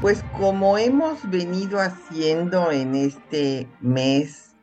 Pues 0.00 0.22
como 0.38 0.78
hemos 0.78 1.28
venido 1.28 1.80
haciendo 1.80 2.70
en 2.70 2.94
este 2.94 3.68
mes, 3.80 4.54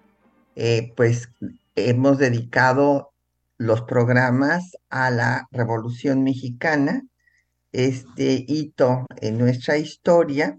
eh, 0.56 0.94
pues 0.96 1.28
hemos 1.76 2.20
dedicado 2.20 3.12
los 3.58 3.82
programas 3.82 4.78
a 4.90 5.12
la 5.12 5.50
Revolución 5.52 6.24
Mexicana, 6.24 7.04
este 7.74 8.46
hito 8.48 9.06
en 9.20 9.38
nuestra 9.38 9.76
historia, 9.76 10.58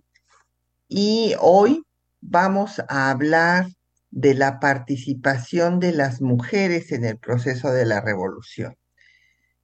y 0.89 1.35
hoy 1.41 1.83
vamos 2.21 2.83
a 2.87 3.11
hablar 3.11 3.69
de 4.11 4.35
la 4.35 4.61
participación 4.61 5.81
de 5.81 5.93
las 5.93 6.21
mujeres 6.21 6.93
en 6.93 7.07
el 7.07 7.17
proceso 7.17 7.73
de 7.73 7.87
la 7.87 8.03
revolución. 8.03 8.77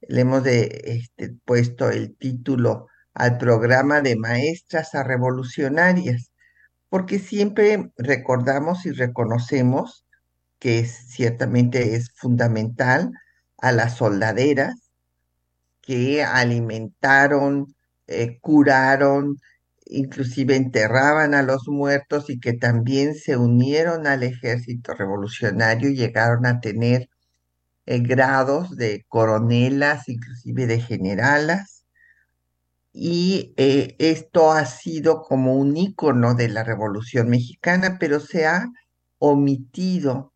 Le 0.09 0.23
hemos 0.23 0.47
este, 0.47 1.35
puesto 1.45 1.91
el 1.91 2.17
título 2.17 2.87
al 3.15 3.39
programa 3.39 4.01
de 4.01 4.17
maestras 4.17 4.95
a 4.95 5.03
revolucionarias, 5.05 6.31
porque 6.89 7.19
siempre 7.19 7.91
recordamos 7.97 8.87
y 8.87 8.93
reconocemos 8.93 10.05
que 10.59 10.85
ciertamente 10.87 11.97
es 11.97 12.13
fundamental 12.15 13.13
a 13.59 13.73
las 13.73 13.97
soldaderas 13.97 14.75
que 15.83 16.23
alimentaron, 16.23 17.75
eh, 18.07 18.39
curaron, 18.41 19.39
inclusive 19.87 20.57
enterraban 20.57 21.35
a 21.35 21.43
los 21.43 21.69
muertos 21.69 22.31
y 22.31 22.41
que 22.41 22.53
también 22.55 23.15
se 23.15 23.37
unieron 23.37 24.07
al 24.07 24.23
ejército 24.23 24.95
revolucionario 24.95 25.91
y 25.91 25.97
llegaron 25.97 26.47
a 26.47 26.61
tener 26.61 27.09
eh, 27.87 27.99
grados 28.01 28.77
de 28.77 29.05
coronelas, 29.09 30.09
inclusive 30.09 30.67
de 30.67 30.81
generalas. 30.81 31.82
Y 32.93 33.55
eh, 33.57 33.97
esto 33.99 34.53
ha 34.53 34.67
sido 34.67 35.23
como 35.23 35.57
un 35.57 35.77
ícono 35.77 36.35
de 36.35 36.49
la 36.49 36.65
Revolución 36.65 37.29
Mexicana, 37.31 37.97
pero 37.99 38.21
se 38.21 38.47
ha 38.47 38.69
omitido. 39.19 40.33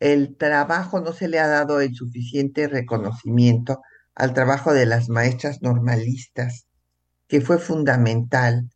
El 0.00 0.36
trabajo, 0.36 1.00
no 1.00 1.12
se 1.12 1.28
le 1.28 1.38
ha 1.38 1.46
dado 1.46 1.80
el 1.80 1.94
suficiente 1.94 2.66
reconocimiento 2.68 3.80
al 4.14 4.34
trabajo 4.34 4.72
de 4.72 4.86
las 4.86 5.08
maestras 5.08 5.62
normalistas 5.62 6.66
que 7.28 7.40
fue 7.40 7.58
fundamental 7.58 8.68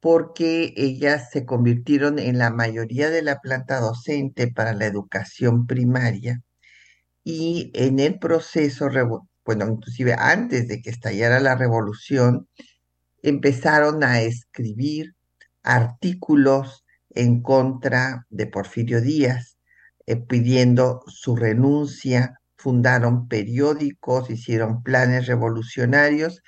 porque 0.00 0.74
ellas 0.76 1.30
se 1.30 1.46
convirtieron 1.46 2.18
en 2.18 2.38
la 2.38 2.50
mayoría 2.50 3.08
de 3.08 3.22
la 3.22 3.40
planta 3.40 3.80
docente 3.80 4.48
para 4.48 4.74
la 4.74 4.86
educación 4.86 5.66
primaria 5.66 6.42
y 7.24 7.70
en 7.74 8.00
el 8.00 8.18
proceso, 8.18 8.90
bueno, 9.44 9.68
inclusive 9.68 10.14
antes 10.18 10.68
de 10.68 10.80
que 10.80 10.90
estallara 10.90 11.40
la 11.40 11.54
revolución, 11.54 12.48
empezaron 13.22 14.04
a 14.04 14.20
escribir 14.20 15.14
artículos 15.62 16.84
en 17.10 17.42
contra 17.42 18.26
de 18.30 18.46
Porfirio 18.46 19.00
Díaz, 19.00 19.56
eh, 20.06 20.16
pidiendo 20.16 21.02
su 21.06 21.36
renuncia, 21.36 22.40
fundaron 22.56 23.28
periódicos, 23.28 24.30
hicieron 24.30 24.82
planes 24.82 25.26
revolucionarios 25.26 26.42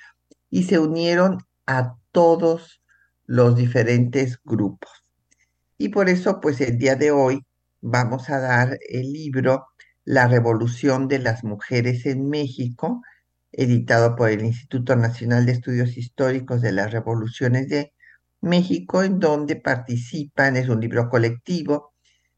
y 0.49 0.63
se 0.63 0.79
unieron 0.79 1.45
a 1.65 1.95
todos 2.11 2.81
los 3.25 3.55
diferentes 3.55 4.39
grupos. 4.43 4.89
Y 5.77 5.89
por 5.89 6.09
eso, 6.09 6.39
pues 6.41 6.59
el 6.61 6.77
día 6.77 6.95
de 6.95 7.11
hoy 7.11 7.45
vamos 7.81 8.29
a 8.29 8.39
dar 8.39 8.79
el 8.89 9.13
libro 9.13 9.67
La 10.07 10.25
Revolución 10.29 11.09
de 11.09 11.19
las 11.19 11.43
Mujeres 11.43 12.05
en 12.05 12.29
México, 12.29 13.01
editado 13.51 14.15
por 14.15 14.29
el 14.29 14.45
Instituto 14.45 14.95
Nacional 14.95 15.45
de 15.45 15.51
Estudios 15.51 15.97
Históricos 15.97 16.61
de 16.61 16.71
las 16.71 16.93
Revoluciones 16.93 17.67
de 17.67 17.91
México, 18.39 19.03
en 19.03 19.19
donde 19.19 19.57
participan, 19.57 20.55
es 20.55 20.69
un 20.69 20.79
libro 20.79 21.09
colectivo, 21.09 21.93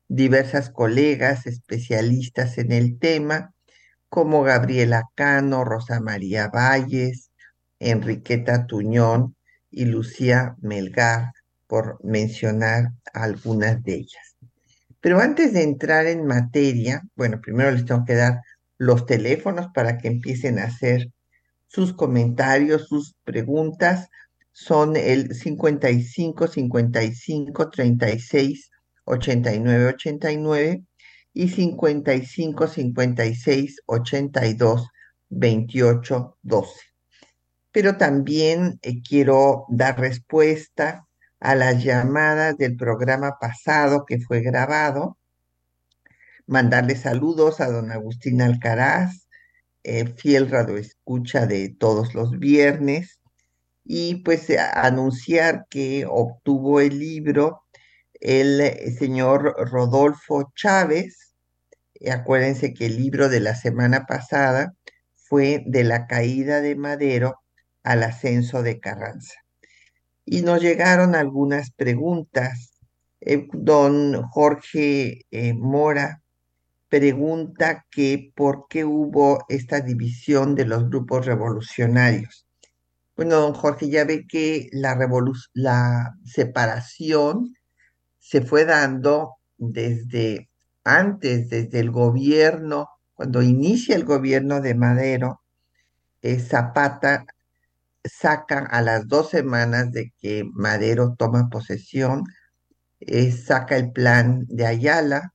diversas 0.08 0.72
colegas 0.72 1.46
especialistas 1.46 2.58
en 2.58 2.72
el 2.72 2.98
tema, 2.98 3.54
como 4.10 4.42
Gabriela 4.42 5.04
Cano, 5.14 5.64
Rosa 5.64 6.00
María 6.00 6.48
Valles, 6.48 7.30
Enriqueta 7.78 8.66
Tuñón 8.66 9.36
y 9.70 9.86
Lucía 9.86 10.56
Melgar, 10.60 11.34
por 11.68 12.04
mencionar 12.04 12.94
algunas 13.14 13.84
de 13.84 13.94
ellas. 13.94 14.29
Pero 15.02 15.20
antes 15.20 15.54
de 15.54 15.64
entrar 15.64 16.06
en 16.08 16.26
materia, 16.26 17.04
bueno, 17.16 17.40
primero 17.42 17.72
les 17.72 17.86
tengo 17.86 18.06
que 18.06 18.16
dar 18.16 18.42
los 18.78 19.06
teléfonos 19.06 19.68
para 19.74 19.98
que 19.98 20.08
empiecen 20.08 20.60
a 20.60 20.66
hacer 20.66 21.10
sus 21.68 21.94
comentarios, 21.94 22.88
sus 22.88 23.16
preguntas. 23.24 24.10
Son 24.52 24.96
el 24.98 25.34
55 25.36 26.48
55 26.48 27.70
36 27.70 28.72
89 29.06 29.86
89 29.86 30.84
y 31.34 31.50
55 31.50 32.68
56 32.68 33.82
82 33.86 34.88
28 35.30 36.38
12 36.42 36.90
pero 37.72 37.98
también 37.98 38.80
eh, 38.82 39.02
quiero 39.02 39.66
dar 39.70 40.00
respuesta 40.00 41.08
a 41.40 41.56
las 41.56 41.84
llamadas 41.84 42.58
del 42.58 42.76
programa 42.76 43.38
pasado 43.40 44.06
que 44.06 44.20
fue 44.20 44.42
grabado, 44.42 45.18
mandarle 46.48 46.96
saludos 46.96 47.62
a 47.62 47.68
don 47.72 47.92
Agustín 47.92 48.42
Alcaraz, 48.42 49.28
eh, 49.84 50.08
fiel 50.08 50.50
radioescucha 50.50 51.46
de 51.46 51.70
todos 51.70 52.14
los 52.14 52.38
viernes, 52.40 53.22
y 53.84 54.18
pues 54.24 54.50
eh, 54.50 54.60
anunciar 54.60 55.66
que 55.70 56.06
obtuvo 56.08 56.80
el 56.82 57.00
libro 57.00 57.64
el 58.20 58.96
señor 58.98 59.56
Rodolfo 59.72 60.52
Chávez. 60.56 61.34
Acuérdense 62.12 62.74
que 62.74 62.88
el 62.88 62.98
libro 62.98 63.30
de 63.30 63.40
la 63.40 63.56
semana 63.56 64.06
pasada 64.06 64.74
fue 65.16 65.64
de 65.66 65.84
la 65.84 66.08
caída 66.08 66.62
de 66.62 66.76
Madero 66.76 67.40
al 67.84 68.04
ascenso 68.04 68.62
de 68.64 68.80
Carranza. 68.80 69.36
Y 70.32 70.44
nos 70.44 70.62
llegaron 70.62 71.16
algunas 71.16 71.72
preguntas. 71.72 72.80
Eh, 73.20 73.48
don 73.52 74.22
Jorge 74.28 75.26
eh, 75.32 75.54
Mora 75.56 76.22
pregunta 76.88 77.88
que 77.90 78.32
por 78.36 78.68
qué 78.70 78.86
hubo 78.86 79.44
esta 79.50 79.82
división 79.82 80.54
de 80.54 80.66
los 80.66 80.88
grupos 80.88 81.26
revolucionarios. 81.26 82.46
Bueno, 83.16 83.38
don 83.38 83.54
Jorge, 83.56 83.90
ya 83.90 84.06
ve 84.06 84.28
que 84.28 84.70
la, 84.72 86.14
separación 86.26 87.56
se 88.20 88.42
fue 88.44 88.66
dando 88.66 89.38
desde 89.58 90.48
antes, 90.84 91.50
desde 91.50 91.80
el 91.80 91.90
gobierno, 91.90 92.88
cuando 93.16 93.42
inicia 93.42 93.96
el 93.96 94.06
gobierno 94.06 94.62
de 94.62 94.76
Madero, 94.76 95.42
eh, 96.22 96.38
Zapata 96.38 97.26
saca 98.10 98.60
a 98.60 98.82
las 98.82 99.08
dos 99.08 99.30
semanas 99.30 99.92
de 99.92 100.14
que 100.20 100.44
Madero 100.54 101.16
toma 101.18 101.50
posesión, 101.50 102.24
eh, 103.02 103.32
saca 103.32 103.78
el 103.78 103.92
plan 103.92 104.46
de 104.48 104.66
Ayala, 104.66 105.34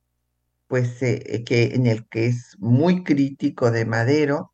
pues 0.67 1.01
eh, 1.03 1.43
que 1.45 1.75
en 1.75 1.87
el 1.87 2.07
que 2.07 2.27
es 2.27 2.55
muy 2.59 3.03
crítico 3.03 3.71
de 3.71 3.85
Madero, 3.85 4.53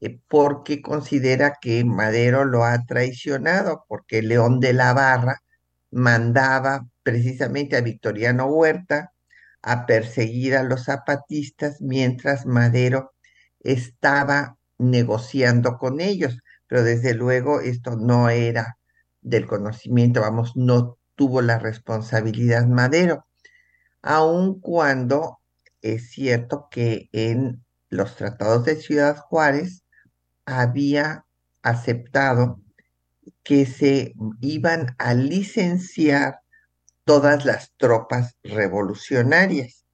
eh, 0.00 0.20
porque 0.28 0.82
considera 0.82 1.58
que 1.60 1.84
Madero 1.84 2.44
lo 2.44 2.64
ha 2.64 2.84
traicionado, 2.86 3.84
porque 3.88 4.22
León 4.22 4.60
de 4.60 4.72
la 4.72 4.92
Barra 4.94 5.42
mandaba 5.90 6.86
precisamente 7.02 7.76
a 7.76 7.80
Victoriano 7.82 8.46
Huerta 8.46 9.12
a 9.62 9.86
perseguir 9.86 10.56
a 10.56 10.62
los 10.62 10.84
zapatistas 10.84 11.80
mientras 11.80 12.46
Madero 12.46 13.12
estaba 13.60 14.56
negociando 14.78 15.78
con 15.78 16.00
ellos 16.00 16.38
pero 16.70 16.84
desde 16.84 17.14
luego 17.14 17.60
esto 17.60 17.96
no 17.96 18.28
era 18.30 18.78
del 19.22 19.48
conocimiento, 19.48 20.20
vamos, 20.20 20.52
no 20.54 20.98
tuvo 21.16 21.42
la 21.42 21.58
responsabilidad 21.58 22.64
Madero, 22.68 23.26
aun 24.02 24.60
cuando 24.60 25.40
es 25.82 26.12
cierto 26.12 26.68
que 26.70 27.08
en 27.10 27.64
los 27.88 28.14
tratados 28.14 28.64
de 28.64 28.76
Ciudad 28.76 29.16
Juárez 29.16 29.82
había 30.44 31.24
aceptado 31.62 32.60
que 33.42 33.66
se 33.66 34.14
iban 34.40 34.94
a 34.98 35.14
licenciar 35.14 36.38
todas 37.04 37.44
las 37.44 37.72
tropas 37.78 38.36
revolucionarias, 38.44 39.86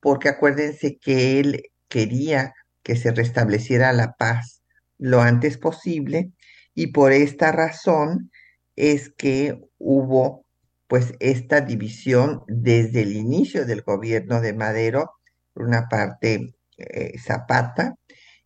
porque 0.00 0.28
acuérdense 0.28 0.98
que 0.98 1.38
él 1.38 1.70
quería 1.86 2.52
que 2.82 2.96
se 2.96 3.12
restableciera 3.12 3.92
la 3.92 4.14
paz 4.14 4.59
lo 5.00 5.22
antes 5.22 5.58
posible 5.58 6.30
y 6.74 6.88
por 6.88 7.12
esta 7.12 7.50
razón 7.50 8.30
es 8.76 9.10
que 9.10 9.60
hubo 9.78 10.44
pues 10.86 11.14
esta 11.20 11.60
división 11.60 12.42
desde 12.46 13.02
el 13.02 13.16
inicio 13.16 13.64
del 13.64 13.82
gobierno 13.82 14.40
de 14.40 14.52
Madero, 14.52 15.12
por 15.52 15.64
una 15.64 15.88
parte 15.88 16.54
eh, 16.76 17.18
Zapata, 17.18 17.94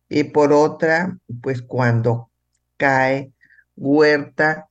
y 0.07 0.25
por 0.25 0.53
otra, 0.53 1.17
pues 1.41 1.61
cuando 1.61 2.29
cae 2.77 3.33
Huerta, 3.75 4.69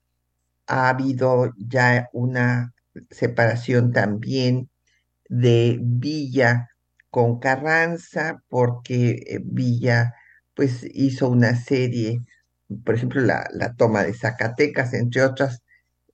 ha 0.67 0.89
habido 0.89 1.53
ya 1.59 2.09
una 2.13 2.73
separación 3.11 3.93
también 3.93 4.71
de 5.29 5.79
Villa 5.83 6.71
con 7.11 7.41
Carranza, 7.41 8.43
porque 8.49 9.25
eh, 9.27 9.41
Villa 9.43 10.15
pues 10.55 10.87
hizo 10.95 11.29
una 11.29 11.57
serie, 11.57 12.23
por 12.85 12.95
ejemplo, 12.95 13.21
la, 13.23 13.75
toma 13.77 14.05
de 14.05 14.15
Zacatecas, 14.15 14.95
entre 14.95 15.23
otras, 15.23 15.63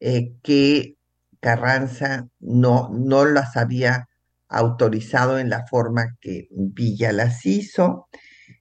eh, 0.01 0.33
que 0.43 0.97
Carranza 1.41 2.29
no, 2.39 2.91
no 2.93 3.25
las 3.27 3.57
había 3.57 4.09
autorizado 4.49 5.39
en 5.39 5.51
la 5.51 5.67
forma 5.67 6.17
que 6.21 6.49
Villa 6.51 7.13
las 7.13 7.47
hizo. 7.47 8.09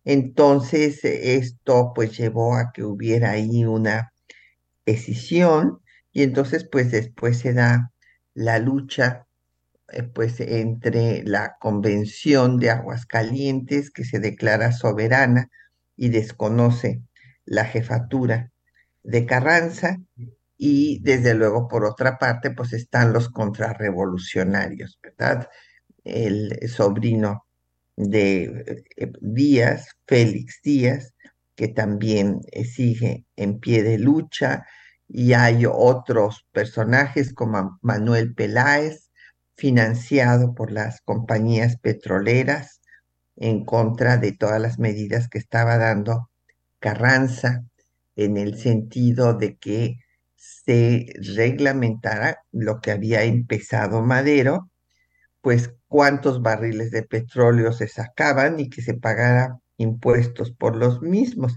Entonces, 0.06 1.04
esto 1.04 1.92
pues 1.96 2.18
llevó 2.18 2.56
a 2.56 2.72
que 2.74 2.84
hubiera 2.84 3.32
ahí 3.32 3.66
una 3.66 4.12
escisión 4.86 5.80
y 6.12 6.24
entonces 6.24 6.68
pues 6.70 6.92
después 6.92 7.40
se 7.40 7.54
da 7.54 7.92
la 8.34 8.60
lucha 8.60 9.28
eh, 9.92 10.04
pues 10.04 10.40
entre 10.40 11.24
la 11.24 11.58
Convención 11.60 12.58
de 12.60 12.70
Aguascalientes 12.72 13.92
que 13.92 14.06
se 14.06 14.20
declara 14.20 14.72
soberana 14.72 15.50
y 16.00 16.07
desconoce 16.07 17.01
la 17.44 17.66
jefatura 17.66 18.51
de 19.04 19.25
Carranza 19.25 20.00
y 20.57 21.00
desde 21.04 21.34
luego 21.34 21.68
por 21.68 21.84
otra 21.84 22.18
parte 22.18 22.51
pues 22.51 22.72
están 22.72 23.12
los 23.12 23.28
contrarrevolucionarios, 23.28 24.98
¿verdad? 25.04 25.50
El 26.06 26.57
sobrino 26.69 27.46
de 27.98 28.84
eh, 28.96 29.12
Díaz, 29.19 29.90
Félix 30.07 30.62
Díaz, 30.63 31.13
que 31.56 31.68
también 31.68 32.40
eh, 32.54 32.63
sigue 32.63 33.25
en 33.36 33.60
pie 33.60 33.84
de 33.84 34.00
lucha, 34.00 34.66
y 35.10 35.34
hay 35.34 35.66
otros 35.66 36.46
personajes 36.54 37.34
como 37.34 37.78
Manuel 37.81 38.34
Peláez, 38.36 39.10
financiado 39.56 40.54
por 40.56 40.72
las 40.72 41.01
compañías 41.01 41.78
petroleras 41.78 42.79
en 43.39 43.65
contra 43.65 44.18
de 44.18 44.33
todas 44.33 44.62
las 44.62 44.80
medidas 44.80 45.27
que 45.30 45.39
estaba 45.39 45.77
dando 45.77 46.30
Carranza 46.80 47.63
en 48.15 48.38
el 48.38 48.57
sentido 48.57 49.33
de 49.33 49.57
que 49.57 49.97
se 50.36 51.07
reglamentara 51.36 52.39
lo 52.51 52.80
que 52.81 52.91
había 52.91 53.24
empezado 53.24 54.01
Madero, 54.01 54.69
pues 55.41 55.74
cuántos 55.88 56.41
barriles 56.41 56.91
de 56.91 57.03
petróleo 57.03 57.71
se 57.74 57.88
sacaban 57.88 58.59
y 58.59 58.69
que 58.69 58.81
se 58.81 58.94
pagara 58.94 59.57
impuestos 59.77 60.51
por 60.51 60.75
los 60.75 61.01
mismos. 61.01 61.56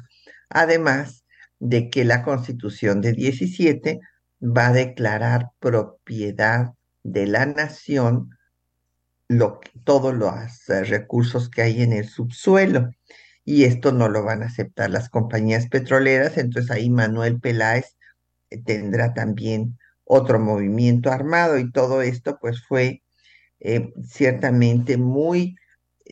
Además 0.49 1.25
de 1.58 1.90
que 1.90 2.05
la 2.05 2.23
constitución 2.23 3.00
de 3.00 3.12
17 3.12 4.00
va 4.40 4.69
a 4.69 4.73
declarar 4.73 5.50
propiedad 5.58 6.73
de 7.02 7.26
la 7.26 7.46
nación 7.46 8.31
todos 9.84 10.14
los 10.14 10.69
eh, 10.69 10.84
recursos 10.84 11.49
que 11.49 11.62
hay 11.62 11.82
en 11.82 11.93
el 11.93 12.08
subsuelo. 12.08 12.90
Y 13.44 13.64
esto 13.64 13.93
no 13.93 14.08
lo 14.08 14.25
van 14.25 14.43
a 14.43 14.46
aceptar 14.46 14.90
las 14.90 15.08
compañías 15.08 15.69
petroleras. 15.69 16.38
Entonces 16.38 16.70
ahí 16.70 16.90
Manuel 16.90 17.40
Peláez 17.40 17.96
eh, 18.50 18.62
tendrá 18.62 19.14
también 19.14 19.79
otro 20.05 20.38
movimiento 20.40 21.11
armado 21.11 21.58
y 21.58 21.70
todo 21.70 22.02
esto 22.02 22.38
pues 22.40 22.62
fue 22.67 23.02
eh, 23.61 23.93
ciertamente 24.05 24.96
muy 24.96 25.56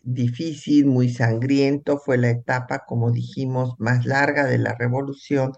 difícil, 0.03 0.85
muy 0.87 1.09
sangriento, 1.09 1.99
fue 1.99 2.17
la 2.17 2.29
etapa, 2.29 2.85
como 2.87 3.11
dijimos, 3.11 3.75
más 3.79 4.05
larga 4.05 4.45
de 4.45 4.57
la 4.57 4.75
revolución 4.75 5.53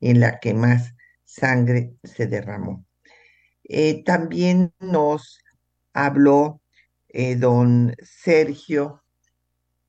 en 0.00 0.20
la 0.20 0.38
que 0.40 0.54
más 0.54 0.94
sangre 1.24 1.94
se 2.04 2.26
derramó. 2.26 2.84
También 4.04 4.72
nos 4.78 5.40
habló 5.92 6.60
eh, 7.08 7.36
don 7.36 7.94
Sergio, 8.02 9.02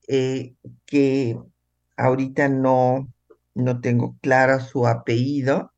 que 0.06 1.38
ahorita 1.96 2.48
no, 2.48 3.12
no 3.54 3.80
tengo 3.80 4.16
claro 4.20 4.58
su 4.60 4.86
apellido, 4.86 5.72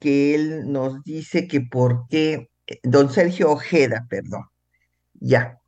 que 0.00 0.34
él 0.34 0.72
nos 0.72 1.02
dice 1.04 1.46
que 1.46 1.60
por 1.60 2.08
qué, 2.08 2.50
don 2.82 3.10
Sergio 3.10 3.52
Ojeda, 3.52 4.06
perdón, 4.08 4.44
ya, 5.14 5.58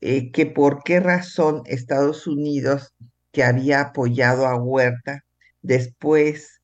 eh, 0.00 0.30
que 0.32 0.46
por 0.46 0.82
qué 0.82 1.00
razón 1.00 1.62
Estados 1.66 2.26
Unidos, 2.26 2.94
que 3.32 3.44
había 3.44 3.80
apoyado 3.80 4.46
a 4.46 4.56
Huerta, 4.56 5.24
después 5.62 6.60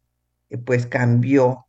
eh, 0.50 0.58
pues 0.58 0.86
cambió 0.86 1.65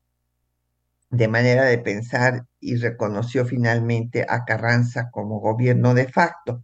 de 1.10 1.28
manera 1.28 1.66
de 1.66 1.78
pensar 1.80 2.46
y 2.60 2.76
reconoció 2.78 3.46
finalmente 3.46 4.26
a 4.28 4.46
Carranza 4.46 5.10
como 5.12 5.40
gobierno 5.40 5.94
de 5.94 6.08
facto. 6.08 6.64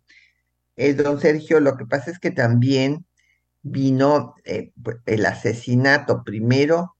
Eh, 0.76 0.94
don 0.94 1.20
Sergio, 1.20 1.60
lo 1.60 1.78
que 1.78 1.86
pasa 1.86 2.12
es 2.12 2.20
que 2.20 2.32
también 2.32 3.06
vino 3.62 4.36
pues, 4.84 4.98
el 5.06 5.26
asesinato. 5.26 6.24
Primero, 6.24 6.96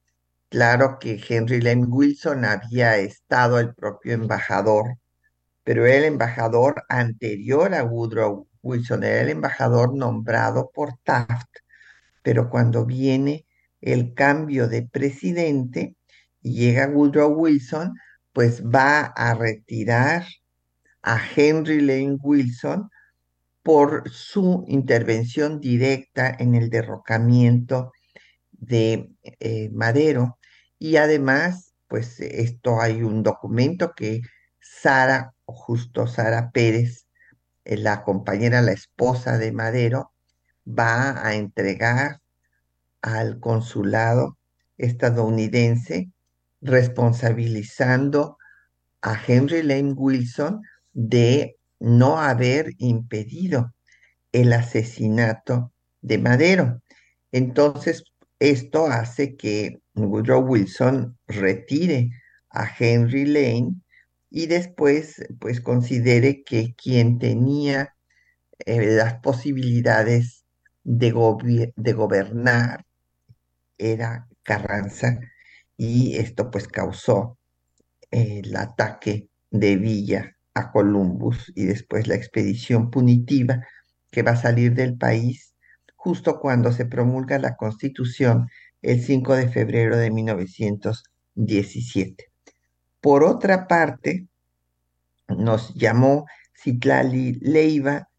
claro 0.50 1.00
que 1.00 1.22
Henry 1.28 1.62
Lane 1.62 1.86
Wilson 1.86 2.46
había 2.46 2.98
estado 2.98 3.60
el 3.60 3.74
propio 3.76 4.14
embajador 4.14 4.98
pero 5.64 5.86
era 5.86 5.98
el 5.98 6.04
embajador 6.06 6.84
anterior 6.90 7.74
a 7.74 7.84
Woodrow 7.84 8.48
Wilson, 8.62 9.04
era 9.04 9.22
el 9.22 9.30
embajador 9.30 9.96
nombrado 9.96 10.72
por 10.74 10.98
Taft, 11.04 11.50
pero 12.22 12.50
cuando 12.50 12.86
viene 12.86 13.46
el 13.82 14.14
cambio 14.14 14.68
de 14.68 14.84
presidente 14.84 15.96
llega 16.44 16.88
Woodrow 16.88 17.34
Wilson, 17.34 17.94
pues 18.34 18.64
va 18.64 19.06
a 19.06 19.34
retirar 19.34 20.26
a 21.02 21.20
Henry 21.36 21.82
Lane 21.82 22.18
Wilson 22.22 22.90
por 23.64 24.10
su 24.10 24.66
intervención 24.68 25.60
directa 25.60 26.36
en 26.38 26.56
el 26.56 26.70
derrocamiento 26.70 27.92
de 28.52 29.10
eh, 29.40 29.70
Madero. 29.72 30.38
Y 30.80 30.98
además, 30.98 31.74
pues 31.88 32.20
esto 32.20 32.82
hay 32.82 33.04
un 33.04 33.24
documento 33.24 33.94
que 33.96 34.22
Sara, 34.60 35.34
justo 35.46 36.08
Sara 36.08 36.52
Pérez, 36.52 37.08
eh, 37.66 37.78
la 37.78 38.04
compañera, 38.04 38.62
la 38.62 38.74
esposa 38.74 39.38
de 39.38 39.52
Madero, 39.52 40.14
va 40.68 41.26
a 41.26 41.36
entregar 41.36 42.20
al 43.02 43.40
consulado 43.40 44.38
estadounidense 44.78 46.13
responsabilizando 46.64 48.38
a 49.02 49.22
Henry 49.28 49.64
Lane 49.64 49.94
Wilson 49.94 50.62
de 50.94 51.58
no 51.80 52.20
haber 52.20 52.72
impedido 52.78 53.74
el 54.32 54.54
asesinato 54.54 55.74
de 56.02 56.18
Madero. 56.18 56.82
Entonces, 57.32 58.04
esto 58.40 58.88
hace 58.88 59.36
que 59.36 59.82
Woodrow 59.94 60.42
Wilson 60.42 61.18
retire 61.28 62.12
a 62.50 62.70
Henry 62.78 63.26
Lane 63.26 63.76
y 64.30 64.48
después 64.48 65.22
pues 65.40 65.62
considere 65.62 66.44
que 66.44 66.74
quien 66.76 67.20
tenía 67.20 67.96
eh, 68.66 68.96
las 68.96 69.16
posibilidades 69.20 70.46
de, 70.84 71.74
de 71.76 71.94
gobernar 71.94 72.86
era 73.78 74.28
Carranza 74.44 75.20
y 75.78 76.18
esto 76.18 76.52
pues 76.52 76.68
causó 76.68 77.38
el 78.12 78.56
ataque 78.56 79.30
de 79.52 79.76
Villa 79.76 80.36
a 80.54 80.72
Columbus 80.72 81.52
y 81.56 81.66
después 81.66 82.08
la 82.08 82.16
expedición 82.16 82.92
punitiva 82.92 83.66
que 84.12 84.24
va 84.24 84.32
a 84.32 84.38
salir 84.38 84.74
del 84.76 84.98
país 84.98 85.56
justo 85.96 86.40
cuando 86.40 86.72
se 86.72 86.86
promulga 86.86 87.40
la 87.40 87.56
constitución 87.56 88.48
el 88.82 89.02
5 89.02 89.36
de 89.36 89.50
febrero 89.50 89.98
de 89.98 90.12
1917. 90.12 92.26
Por 93.00 93.24
otra 93.24 93.68
parte, 93.68 94.28
nos 95.30 95.74
llamó 95.76 96.26
Citlali 96.54 97.40
Leiva, 97.42 98.10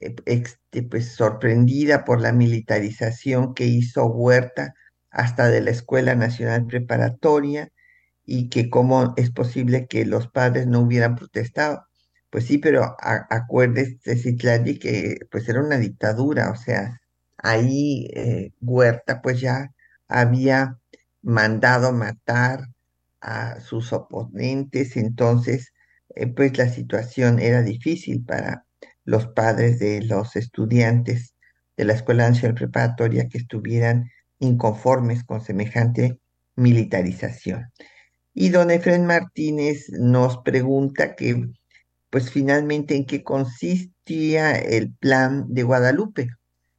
eh, 0.00 0.16
este, 0.24 0.82
pues 0.82 1.14
sorprendida 1.14 2.04
por 2.04 2.20
la 2.20 2.32
militarización 2.32 3.54
que 3.54 3.66
hizo 3.66 4.06
Huerta 4.06 4.74
hasta 5.14 5.48
de 5.48 5.60
la 5.62 5.70
Escuela 5.70 6.14
Nacional 6.16 6.66
Preparatoria 6.66 7.70
y 8.26 8.48
que 8.50 8.68
cómo 8.68 9.14
es 9.16 9.30
posible 9.30 9.86
que 9.86 10.04
los 10.04 10.28
padres 10.28 10.66
no 10.66 10.80
hubieran 10.80 11.14
protestado. 11.14 11.86
Pues 12.30 12.46
sí, 12.46 12.58
pero 12.58 12.96
acuérdese, 12.98 14.16
Citlali, 14.16 14.78
que 14.78 15.18
pues 15.30 15.48
era 15.48 15.60
una 15.62 15.78
dictadura, 15.78 16.50
o 16.50 16.56
sea, 16.56 17.00
ahí 17.38 18.10
eh, 18.14 18.52
Huerta 18.60 19.22
pues 19.22 19.40
ya 19.40 19.72
había 20.08 20.78
mandado 21.22 21.92
matar 21.92 22.68
a 23.20 23.60
sus 23.60 23.92
oponentes, 23.92 24.96
entonces 24.96 25.72
eh, 26.16 26.26
pues 26.26 26.58
la 26.58 26.68
situación 26.68 27.38
era 27.38 27.62
difícil 27.62 28.24
para 28.24 28.66
los 29.04 29.28
padres 29.28 29.78
de 29.78 30.02
los 30.02 30.34
estudiantes 30.36 31.36
de 31.76 31.84
la 31.84 31.92
Escuela 31.94 32.28
Nacional 32.28 32.56
Preparatoria 32.56 33.28
que 33.28 33.38
estuvieran 33.38 34.10
inconformes 34.44 35.24
con 35.24 35.40
semejante 35.40 36.18
militarización. 36.56 37.72
Y 38.32 38.50
don 38.50 38.70
Efren 38.70 39.06
Martínez 39.06 39.86
nos 39.90 40.38
pregunta 40.38 41.14
que 41.14 41.48
pues 42.10 42.30
finalmente 42.30 42.94
en 42.94 43.06
qué 43.06 43.24
consistía 43.24 44.56
el 44.56 44.92
plan 44.92 45.52
de 45.52 45.64
Guadalupe. 45.64 46.28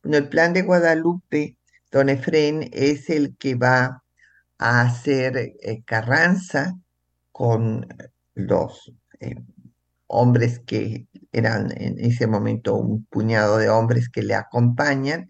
Bueno, 0.02 0.18
el 0.18 0.30
plan 0.30 0.54
de 0.54 0.62
Guadalupe, 0.62 1.58
don 1.92 2.10
Efren, 2.10 2.70
es 2.72 3.10
el 3.10 3.36
que 3.38 3.56
va 3.56 4.04
a 4.58 4.82
hacer 4.82 5.38
eh, 5.38 5.84
Carranza 5.86 6.78
con 7.32 7.86
los 8.34 8.94
eh, 9.20 9.36
hombres 10.08 10.62
que 10.66 11.08
eran 11.32 11.74
en 11.76 12.00
ese 12.00 12.28
momento 12.28 12.76
un 12.76 13.06
puñado 13.06 13.58
de 13.58 13.70
hombres 13.70 14.08
que 14.10 14.24
le 14.24 14.36
acompañan, 14.36 15.28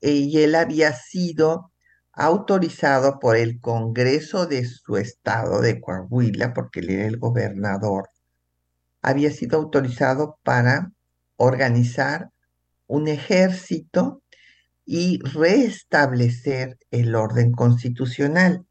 y 0.00 0.38
él 0.42 0.54
había 0.54 0.92
sido 0.94 1.72
autorizado 2.12 3.18
por 3.18 3.36
el 3.36 3.60
Congreso 3.60 4.46
de 4.46 4.64
su 4.64 4.96
estado 4.96 5.60
de 5.60 5.80
Coahuila, 5.80 6.52
porque 6.54 6.80
él 6.80 6.90
era 6.90 7.06
el 7.06 7.18
gobernador, 7.18 8.08
había 9.02 9.30
sido 9.30 9.58
autorizado 9.58 10.38
para 10.42 10.92
organizar 11.36 12.30
un 12.86 13.08
ejército 13.08 14.22
y 14.84 15.20
restablecer 15.22 16.78
el 16.90 17.14
orden 17.14 17.52
constitucional. 17.52 18.66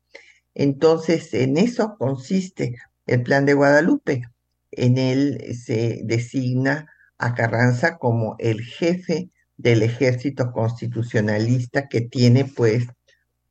Entonces, 0.53 1.33
en 1.33 1.57
eso 1.57 1.95
consiste 1.97 2.75
el 3.05 3.23
plan 3.23 3.45
de 3.45 3.53
Guadalupe. 3.53 4.23
En 4.71 4.97
él 4.97 5.55
se 5.55 6.01
designa 6.03 6.87
a 7.17 7.33
Carranza 7.33 7.97
como 7.97 8.35
el 8.39 8.61
jefe 8.61 9.31
del 9.59 9.83
ejército 9.83 10.53
constitucionalista 10.53 11.89
que 11.89 11.99
tiene 11.99 12.45
pues 12.45 12.87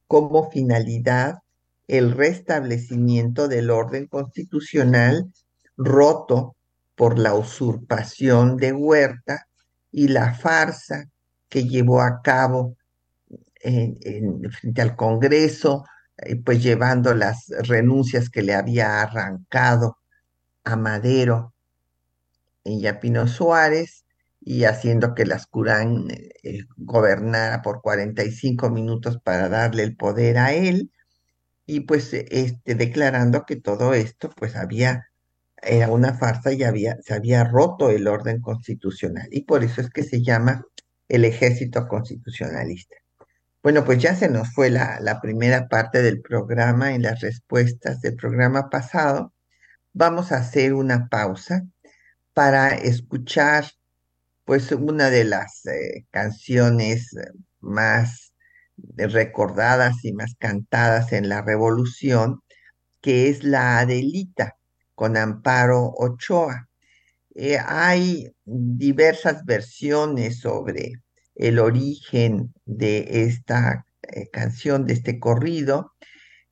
como 0.06 0.50
finalidad 0.50 1.40
el 1.86 2.12
restablecimiento 2.12 3.46
del 3.46 3.68
orden 3.68 4.06
constitucional 4.06 5.30
roto 5.76 6.56
por 6.94 7.18
la 7.18 7.34
usurpación 7.34 8.56
de 8.56 8.72
Huerta 8.72 9.48
y 9.92 10.08
la 10.08 10.32
farsa 10.32 11.10
que 11.46 11.68
llevó 11.68 12.00
a 12.00 12.22
cabo 12.22 12.78
en, 13.60 14.50
frente 14.50 14.80
al 14.80 14.96
Congreso, 14.96 15.84
eh, 16.16 16.36
pues 16.36 16.62
llevando 16.62 17.12
las 17.14 17.48
renuncias 17.48 18.30
que 18.30 18.42
le 18.42 18.54
había 18.54 19.02
arrancado 19.02 19.98
a 20.64 20.74
Madero 20.74 21.52
y 22.64 22.86
a 22.86 22.98
Pino 22.98 23.28
Suárez 23.28 24.06
y 24.50 24.64
haciendo 24.64 25.14
que 25.14 25.26
las 25.26 25.46
Curán 25.46 26.06
eh, 26.10 26.60
gobernara 26.78 27.60
por 27.60 27.82
45 27.82 28.70
minutos 28.70 29.18
para 29.22 29.50
darle 29.50 29.82
el 29.82 29.94
poder 29.94 30.38
a 30.38 30.54
él 30.54 30.90
y 31.66 31.80
pues 31.80 32.14
este, 32.14 32.74
declarando 32.74 33.44
que 33.44 33.56
todo 33.56 33.92
esto 33.92 34.30
pues 34.34 34.56
había 34.56 35.04
era 35.60 35.90
una 35.90 36.14
farsa 36.14 36.50
y 36.54 36.62
había, 36.62 36.96
se 37.02 37.12
había 37.12 37.44
roto 37.44 37.90
el 37.90 38.08
orden 38.08 38.40
constitucional. 38.40 39.28
Y 39.30 39.42
por 39.42 39.64
eso 39.64 39.82
es 39.82 39.90
que 39.90 40.02
se 40.02 40.22
llama 40.22 40.64
el 41.08 41.26
ejército 41.26 41.86
constitucionalista. 41.86 42.96
Bueno, 43.62 43.84
pues 43.84 44.00
ya 44.00 44.14
se 44.16 44.30
nos 44.30 44.54
fue 44.54 44.70
la, 44.70 44.98
la 45.00 45.20
primera 45.20 45.68
parte 45.68 46.00
del 46.00 46.22
programa 46.22 46.94
en 46.94 47.02
las 47.02 47.20
respuestas 47.20 48.00
del 48.00 48.16
programa 48.16 48.70
pasado. 48.70 49.34
Vamos 49.92 50.32
a 50.32 50.38
hacer 50.38 50.72
una 50.72 51.08
pausa 51.08 51.66
para 52.32 52.70
escuchar 52.70 53.66
pues 54.48 54.72
una 54.72 55.10
de 55.10 55.24
las 55.24 55.66
eh, 55.66 56.06
canciones 56.10 57.14
más 57.60 58.32
recordadas 58.96 60.02
y 60.06 60.14
más 60.14 60.36
cantadas 60.38 61.12
en 61.12 61.28
la 61.28 61.42
revolución, 61.42 62.40
que 63.02 63.28
es 63.28 63.44
la 63.44 63.78
Adelita 63.78 64.56
con 64.94 65.18
Amparo 65.18 65.92
Ochoa. 65.94 66.66
Eh, 67.34 67.58
hay 67.58 68.32
diversas 68.46 69.44
versiones 69.44 70.40
sobre 70.40 70.92
el 71.34 71.58
origen 71.58 72.54
de 72.64 73.24
esta 73.24 73.84
eh, 74.00 74.30
canción, 74.30 74.86
de 74.86 74.94
este 74.94 75.20
corrido. 75.20 75.92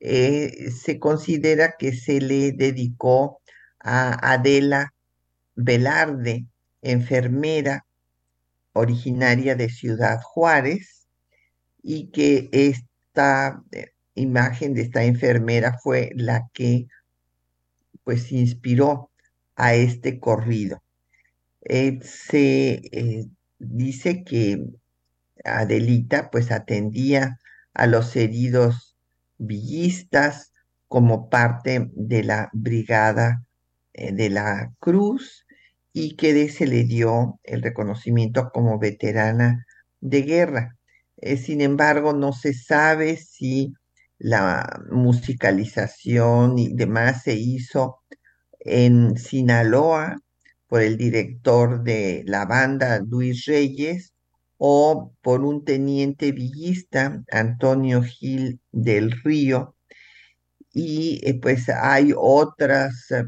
Eh, 0.00 0.71
se 0.71 0.99
considera 0.99 1.76
que 1.79 1.95
se 1.95 2.21
le 2.21 2.53
dedicó 2.53 3.41
a 3.81 4.35
Adela 4.35 4.93
Velarde, 5.55 6.45
enfermera 6.83 7.86
originaria 8.76 9.54
de 9.56 9.68
Ciudad 9.68 10.21
Juárez, 10.23 11.06
y 11.83 12.11
que 12.11 12.49
esta 12.52 13.62
imagen 14.14 14.75
de 14.75 14.83
esta 14.83 15.04
enfermera 15.04 15.78
fue 15.83 16.11
la 16.14 16.49
que 16.52 16.88
pues 18.02 18.33
inspiró 18.33 19.11
a 19.54 19.75
este 19.75 20.18
corrido. 20.18 20.83
Eh, 21.62 21.99
se 22.02 22.83
eh, 22.92 23.26
dice 23.59 24.25
que 24.25 24.64
Adelita 25.45 26.30
pues 26.30 26.50
atendía 26.50 27.38
a 27.75 27.87
los 27.87 28.14
heridos 28.16 28.97
villistas 29.38 30.52
como 30.88 31.28
parte 31.28 31.90
de 31.95 32.25
la 32.25 32.50
brigada 32.52 33.45
eh, 33.92 34.12
de 34.12 34.30
la 34.30 34.73
Cruz 34.78 35.46
y 35.99 36.15
que 36.15 36.50
se 36.50 36.67
le 36.67 36.85
dio 36.85 37.41
el 37.43 37.62
reconocimiento 37.62 38.50
como 38.53 38.79
veterana 38.79 39.65
de 40.00 40.23
guerra. 40.23 40.76
sin 41.38 41.62
embargo, 41.62 42.12
no 42.12 42.35
se 42.35 42.53
sabe 42.53 43.17
si 43.17 43.73
la 44.19 44.83
musicalización 44.91 46.59
y 46.59 46.75
demás 46.75 47.23
se 47.23 47.35
hizo 47.37 48.03
en 48.61 49.17
Sinaloa 49.17 50.19
por 50.67 50.83
el 50.83 50.99
director 50.99 51.83
de 51.83 52.25
la 52.26 52.45
banda 52.45 53.00
Luis 53.00 53.47
Reyes 53.47 54.12
o 54.59 55.15
por 55.23 55.41
un 55.45 55.65
teniente 55.65 56.33
villista 56.33 57.25
Antonio 57.31 58.03
Gil 58.03 58.61
del 58.71 59.12
Río 59.25 59.76
y 60.79 61.21
eh, 61.26 61.41
pues 61.41 61.71
hay 61.71 62.12
otras, 62.15 63.11
eh, 63.11 63.25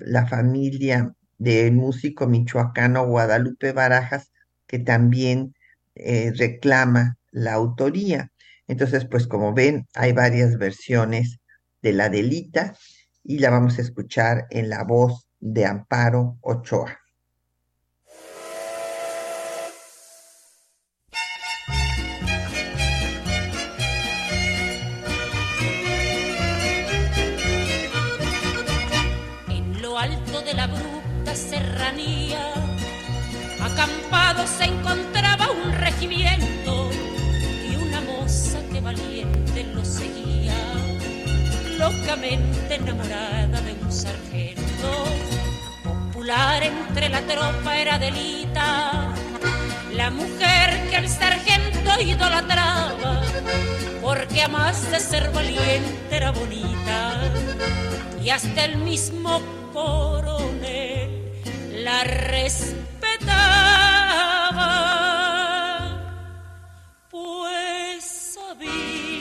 la 0.00 0.26
familia 0.26 1.14
del 1.38 1.72
músico 1.72 2.26
michoacano 2.26 3.06
Guadalupe 3.06 3.72
Barajas 3.72 4.32
que 4.66 4.78
también 4.78 5.54
eh, 5.94 6.32
reclama 6.36 7.18
la 7.30 7.54
autoría. 7.54 8.32
Entonces, 8.66 9.06
pues 9.06 9.26
como 9.26 9.54
ven, 9.54 9.86
hay 9.94 10.12
varias 10.12 10.58
versiones 10.58 11.38
de 11.82 11.92
la 11.92 12.08
delita 12.08 12.74
y 13.22 13.38
la 13.38 13.50
vamos 13.50 13.78
a 13.78 13.82
escuchar 13.82 14.46
en 14.50 14.68
la 14.68 14.84
voz 14.84 15.28
de 15.40 15.66
Amparo 15.66 16.38
Ochoa. 16.40 16.98
Enamorada 42.24 43.60
de 43.60 43.72
un 43.72 43.92
sargento. 43.92 45.04
Popular 45.84 46.62
entre 46.62 47.08
la 47.08 47.20
tropa 47.22 47.76
era 47.78 47.98
delita, 47.98 49.14
la 49.94 50.10
mujer 50.10 50.88
que 50.90 50.96
el 50.96 51.08
sargento 51.08 52.00
idolatraba, 52.00 53.22
porque 54.02 54.42
a 54.42 54.48
más 54.48 54.90
de 54.90 55.00
ser 55.00 55.30
valiente 55.30 56.16
era 56.16 56.30
bonita, 56.32 57.20
y 58.22 58.30
hasta 58.30 58.64
el 58.64 58.78
mismo 58.78 59.40
coronel 59.72 61.32
la 61.84 62.04
respetaba. 62.04 62.86
Pues 67.10 68.04
sabía 68.34 69.15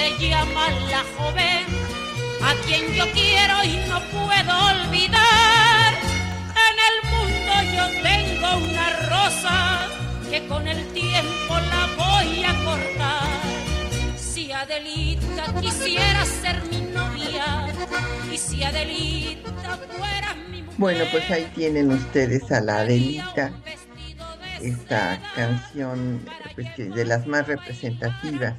se 0.00 0.28
llama 0.28 0.70
la 0.90 1.04
joven, 1.16 1.64
a 2.42 2.54
quien 2.64 2.92
yo 2.94 3.04
quiero 3.12 3.56
y 3.64 3.76
no 3.88 4.00
puedo 4.16 4.52
olvidar. 4.72 5.92
En 6.66 6.76
el 6.88 6.96
mundo 7.12 7.52
yo 7.76 7.84
tengo 8.02 8.48
una 8.64 8.86
rosa 9.10 9.88
que 10.30 10.46
con 10.46 10.66
el 10.66 10.86
tiempo 10.94 11.54
la 11.72 11.82
voy 12.02 12.44
a 12.44 12.64
cortar. 12.64 13.28
Si 14.16 14.50
Adelita 14.52 15.52
quisiera 15.60 16.24
ser 16.24 16.62
mi 16.70 16.80
novia 16.80 17.66
y 18.32 18.38
si 18.38 18.64
Adelita 18.64 19.78
fuera 19.98 20.34
mi 20.50 20.62
mujer. 20.62 20.78
Bueno, 20.78 21.04
pues 21.10 21.30
ahí 21.30 21.46
tienen 21.54 21.92
ustedes 21.92 22.50
a 22.50 22.60
la 22.62 22.78
Adelita 22.78 23.52
esta 24.62 25.20
canción 25.34 26.24
pues, 26.54 26.68
de 26.76 27.04
las 27.04 27.26
más 27.26 27.46
representativas 27.46 28.54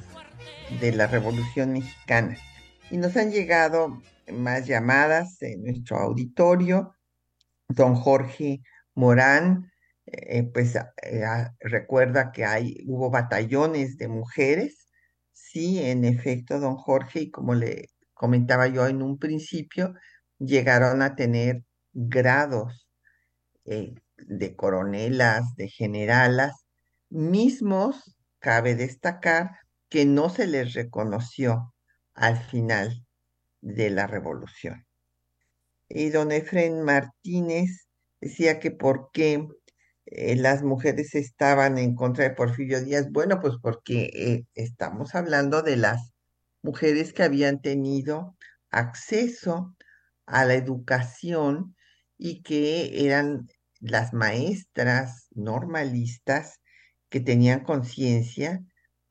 de 0.80 0.92
la 0.92 1.06
Revolución 1.06 1.72
Mexicana. 1.72 2.36
Y 2.90 2.96
nos 2.96 3.16
han 3.16 3.30
llegado 3.30 4.02
más 4.32 4.66
llamadas 4.66 5.40
en 5.42 5.64
nuestro 5.64 5.98
auditorio. 5.98 6.94
Don 7.68 7.94
Jorge 7.94 8.62
Morán, 8.94 9.70
eh, 10.06 10.42
pues 10.44 10.76
eh, 10.76 11.24
recuerda 11.60 12.32
que 12.32 12.44
hay, 12.44 12.76
hubo 12.86 13.10
batallones 13.10 13.96
de 13.96 14.08
mujeres. 14.08 14.88
Sí, 15.32 15.82
en 15.82 16.04
efecto, 16.04 16.60
don 16.60 16.76
Jorge, 16.76 17.20
y 17.20 17.30
como 17.30 17.54
le 17.54 17.88
comentaba 18.14 18.68
yo 18.68 18.86
en 18.86 19.02
un 19.02 19.18
principio, 19.18 19.94
llegaron 20.38 21.02
a 21.02 21.14
tener 21.16 21.64
grados 21.92 22.88
eh, 23.64 23.94
de 24.16 24.56
coronelas, 24.56 25.56
de 25.56 25.68
generalas, 25.68 26.64
mismos, 27.10 28.16
cabe 28.38 28.74
destacar, 28.74 29.61
que 29.92 30.06
no 30.06 30.30
se 30.30 30.46
les 30.46 30.72
reconoció 30.72 31.74
al 32.14 32.38
final 32.38 33.04
de 33.60 33.90
la 33.90 34.06
revolución. 34.06 34.86
Y 35.86 36.08
don 36.08 36.32
Efren 36.32 36.82
Martínez 36.82 37.88
decía 38.18 38.58
que 38.58 38.70
por 38.70 39.10
qué 39.12 39.46
eh, 40.06 40.34
las 40.36 40.62
mujeres 40.62 41.14
estaban 41.14 41.76
en 41.76 41.94
contra 41.94 42.24
de 42.24 42.30
Porfirio 42.34 42.82
Díaz. 42.82 43.10
Bueno, 43.10 43.38
pues 43.42 43.56
porque 43.60 44.04
eh, 44.14 44.46
estamos 44.54 45.14
hablando 45.14 45.60
de 45.60 45.76
las 45.76 46.14
mujeres 46.62 47.12
que 47.12 47.24
habían 47.24 47.60
tenido 47.60 48.34
acceso 48.70 49.76
a 50.24 50.46
la 50.46 50.54
educación 50.54 51.76
y 52.16 52.40
que 52.40 53.04
eran 53.04 53.46
las 53.78 54.14
maestras 54.14 55.26
normalistas 55.32 56.60
que 57.10 57.20
tenían 57.20 57.62
conciencia 57.62 58.62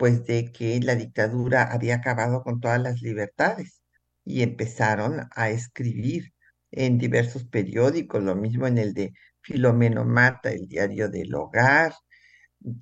pues 0.02 0.26
de 0.26 0.52
que 0.52 0.80
la 0.80 0.96
dictadura 0.96 1.62
había 1.62 1.98
acabado 1.98 2.42
con 2.42 2.60
todas 2.60 2.82
las 2.82 3.04
libertades 3.04 3.84
y 4.26 4.42
empezaron 4.42 5.28
a 5.36 5.52
escribir 5.52 6.34
en 6.72 6.98
diversos 6.98 7.46
periódicos, 7.46 8.24
lo 8.24 8.36
mismo 8.36 8.66
en 8.66 8.80
el 8.80 8.96
de 8.96 9.14
Filomeno 9.42 10.04
Mata, 10.04 10.50
el 10.52 10.68
diario 10.68 11.08
del 11.08 11.36
hogar, 11.36 11.94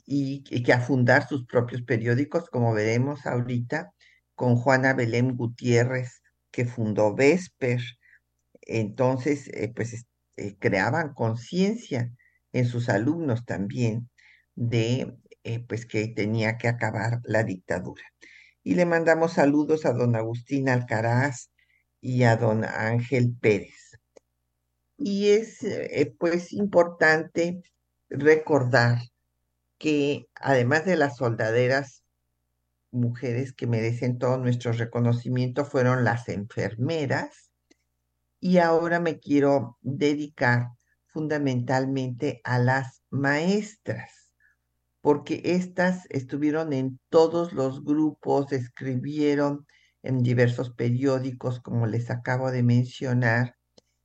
y, 0.05 0.43
que 0.63 0.71
a 0.71 0.79
fundar 0.79 1.27
sus 1.27 1.45
propios 1.45 1.81
periódicos, 1.81 2.49
como 2.49 2.73
veremos 2.73 3.25
ahorita, 3.25 3.91
con 4.33 4.55
Juana 4.55 4.93
Belén 4.93 5.35
Gutiérrez, 5.35 6.21
que 6.51 6.63
fundó 6.63 7.15
Vesper. 7.15 7.81
Entonces, 8.61 9.49
eh, 9.49 9.73
pues 9.75 10.05
eh, 10.37 10.55
creaban 10.57 11.13
conciencia 11.13 12.13
en 12.53 12.65
sus 12.65 12.87
alumnos 12.87 13.43
también 13.43 14.09
de 14.55 15.17
eh, 15.43 15.59
pues 15.59 15.85
que 15.85 16.07
tenía 16.07 16.57
que 16.57 16.67
acabar 16.67 17.21
la 17.23 17.43
dictadura. 17.43 18.03
Y 18.63 18.75
le 18.75 18.85
mandamos 18.85 19.33
saludos 19.33 19.85
a 19.85 19.93
don 19.93 20.15
Agustín 20.15 20.69
Alcaraz 20.69 21.49
y 22.01 22.23
a 22.23 22.35
don 22.35 22.65
Ángel 22.65 23.35
Pérez. 23.39 23.99
Y 24.97 25.29
es 25.29 25.63
eh, 25.63 26.13
pues 26.19 26.51
importante 26.53 27.61
recordar 28.09 28.99
que 29.77 30.27
además 30.35 30.85
de 30.85 30.97
las 30.97 31.17
soldaderas 31.17 32.03
mujeres 32.91 33.53
que 33.53 33.67
merecen 33.67 34.17
todo 34.17 34.37
nuestro 34.37 34.73
reconocimiento 34.73 35.63
fueron 35.63 36.03
las 36.03 36.27
enfermeras, 36.27 37.49
y 38.39 38.57
ahora 38.57 38.99
me 38.99 39.19
quiero 39.19 39.77
dedicar 39.81 40.69
fundamentalmente 41.07 42.41
a 42.43 42.59
las 42.59 43.03
maestras, 43.09 44.18
porque 45.01 45.41
estas 45.45 46.05
estuvieron 46.09 46.73
en 46.73 46.99
todos 47.09 47.53
los 47.53 47.83
grupos, 47.83 48.51
escribieron 48.51 49.65
en 50.03 50.23
diversos 50.23 50.71
periódicos, 50.71 51.59
como 51.61 51.87
les 51.87 52.09
acabo 52.09 52.51
de 52.51 52.63
mencionar, 52.63 53.55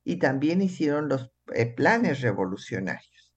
y 0.03 0.17
también 0.19 0.61
hicieron 0.61 1.09
los 1.09 1.31
eh, 1.53 1.73
planes 1.73 2.21
revolucionarios. 2.21 3.33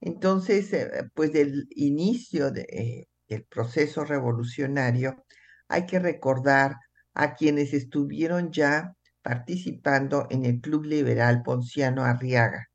Entonces, 0.00 0.72
eh, 0.72 0.88
pues 1.14 1.32
del 1.32 1.66
inicio 1.70 2.52
eh, 2.54 3.06
del 3.28 3.44
proceso 3.44 4.04
revolucionario, 4.04 5.24
hay 5.68 5.86
que 5.86 5.98
recordar 5.98 6.76
a 7.14 7.34
quienes 7.34 7.74
estuvieron 7.74 8.50
ya 8.52 8.94
participando 9.22 10.26
en 10.30 10.44
el 10.46 10.60
Club 10.60 10.84
Liberal 10.84 11.42
Ponciano 11.42 12.04
Arriaga, 12.04 12.68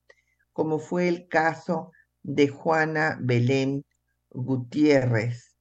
como 0.53 0.79
fue 0.79 1.07
el 1.07 1.27
caso 1.27 1.91
de 2.21 2.47
Juana 2.47 3.17
Belén 3.21 3.83
Gutiérrez 4.35 5.55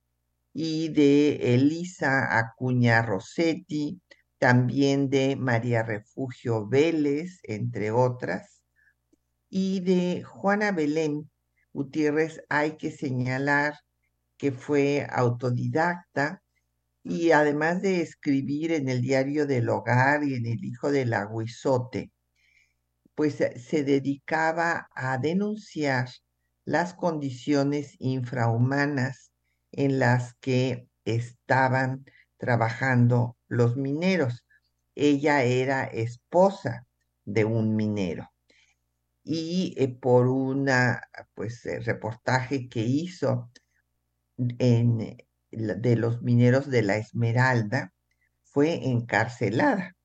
y 0.53 0.89
de 0.89 1.55
Elisa 1.55 2.39
Acuña 2.39 3.03
Rossetti, 3.03 4.01
también 4.39 5.11
de 5.11 5.37
María 5.37 5.83
Refugio 5.83 6.67
Vélez, 6.67 7.39
entre 7.45 7.91
otras, 7.93 8.63
y 9.49 9.81
de 9.81 10.23
Juana 10.23 10.73
Belén. 10.73 11.31
Gutiérrez 11.73 12.43
hay 12.49 12.77
que 12.77 12.91
señalar 12.91 13.75
que 14.37 14.53
fue 14.53 15.07
autodidacta, 15.11 16.43
y 17.05 17.33
además 17.33 17.83
de 17.83 18.01
escribir 18.01 18.73
en 18.73 18.89
el 18.89 19.03
diario 19.03 19.47
del 19.47 19.69
hogar 19.69 20.25
y 20.25 20.35
en 20.35 20.47
el 20.47 20.65
hijo 20.65 20.91
del 20.91 21.13
aguizote, 21.13 22.11
pues 23.15 23.41
eh, 23.41 23.59
se 23.59 23.85
dedicaba 23.85 24.89
a 24.95 25.19
denunciar 25.19 26.09
las 26.65 26.95
condiciones 26.95 27.97
infrahumanas 27.99 29.33
en 29.73 29.99
las 29.99 30.35
que 30.35 30.89
estaban 31.05 32.05
trabajando 32.37 33.37
los 33.49 33.77
mineros. 33.77 34.45
Ella 34.95 35.43
era 35.43 35.85
esposa 35.85 36.87
de 37.25 37.45
un 37.45 37.75
minero 37.75 38.31
y 39.25 39.75
eh, 39.79 39.89
por 39.89 40.29
una 40.29 41.03
pues 41.35 41.65
eh, 41.67 41.81
reportaje 41.81 42.69
que 42.69 42.81
hizo 42.81 43.51
en 44.59 45.17
de 45.51 45.97
los 45.97 46.23
mineros 46.23 46.69
de 46.69 46.83
la 46.83 46.97
Esmeralda, 46.97 47.93
fue 48.43 48.89
encarcelada. 48.89 49.97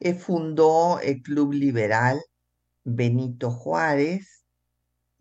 Eh, 0.00 0.14
fundó 0.14 0.98
el 1.00 1.22
Club 1.22 1.52
Liberal 1.52 2.20
Benito 2.84 3.50
Juárez 3.50 4.41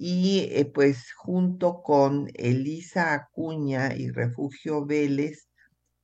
y 0.04 0.50
eh, 0.50 0.66
pues 0.66 1.14
junto 1.14 1.84
con 1.84 2.28
Elisa 2.34 3.14
Acuña 3.14 3.94
y 3.96 4.10
Refugio 4.10 4.84
Vélez 4.84 5.48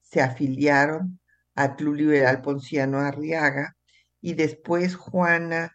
se 0.03 0.21
afiliaron 0.21 1.19
al 1.55 1.75
Club 1.75 1.95
Liberal 1.95 2.43
Ponciano 2.43 2.99
Arriaga 2.99 3.75
y 4.21 4.35
después 4.35 4.95
Juana 4.95 5.73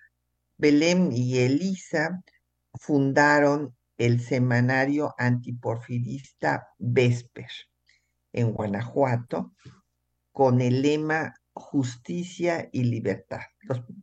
Belén 0.56 1.10
y 1.10 1.38
Elisa 1.38 2.22
fundaron 2.74 3.74
el 3.98 4.20
semanario 4.20 5.16
antiporfirista 5.18 6.68
Vesper 6.78 7.50
en 8.32 8.52
Guanajuato 8.52 9.52
con 10.30 10.60
el 10.60 10.80
lema 10.80 11.34
Justicia 11.54 12.68
y 12.70 12.84
Libertad. 12.84 13.40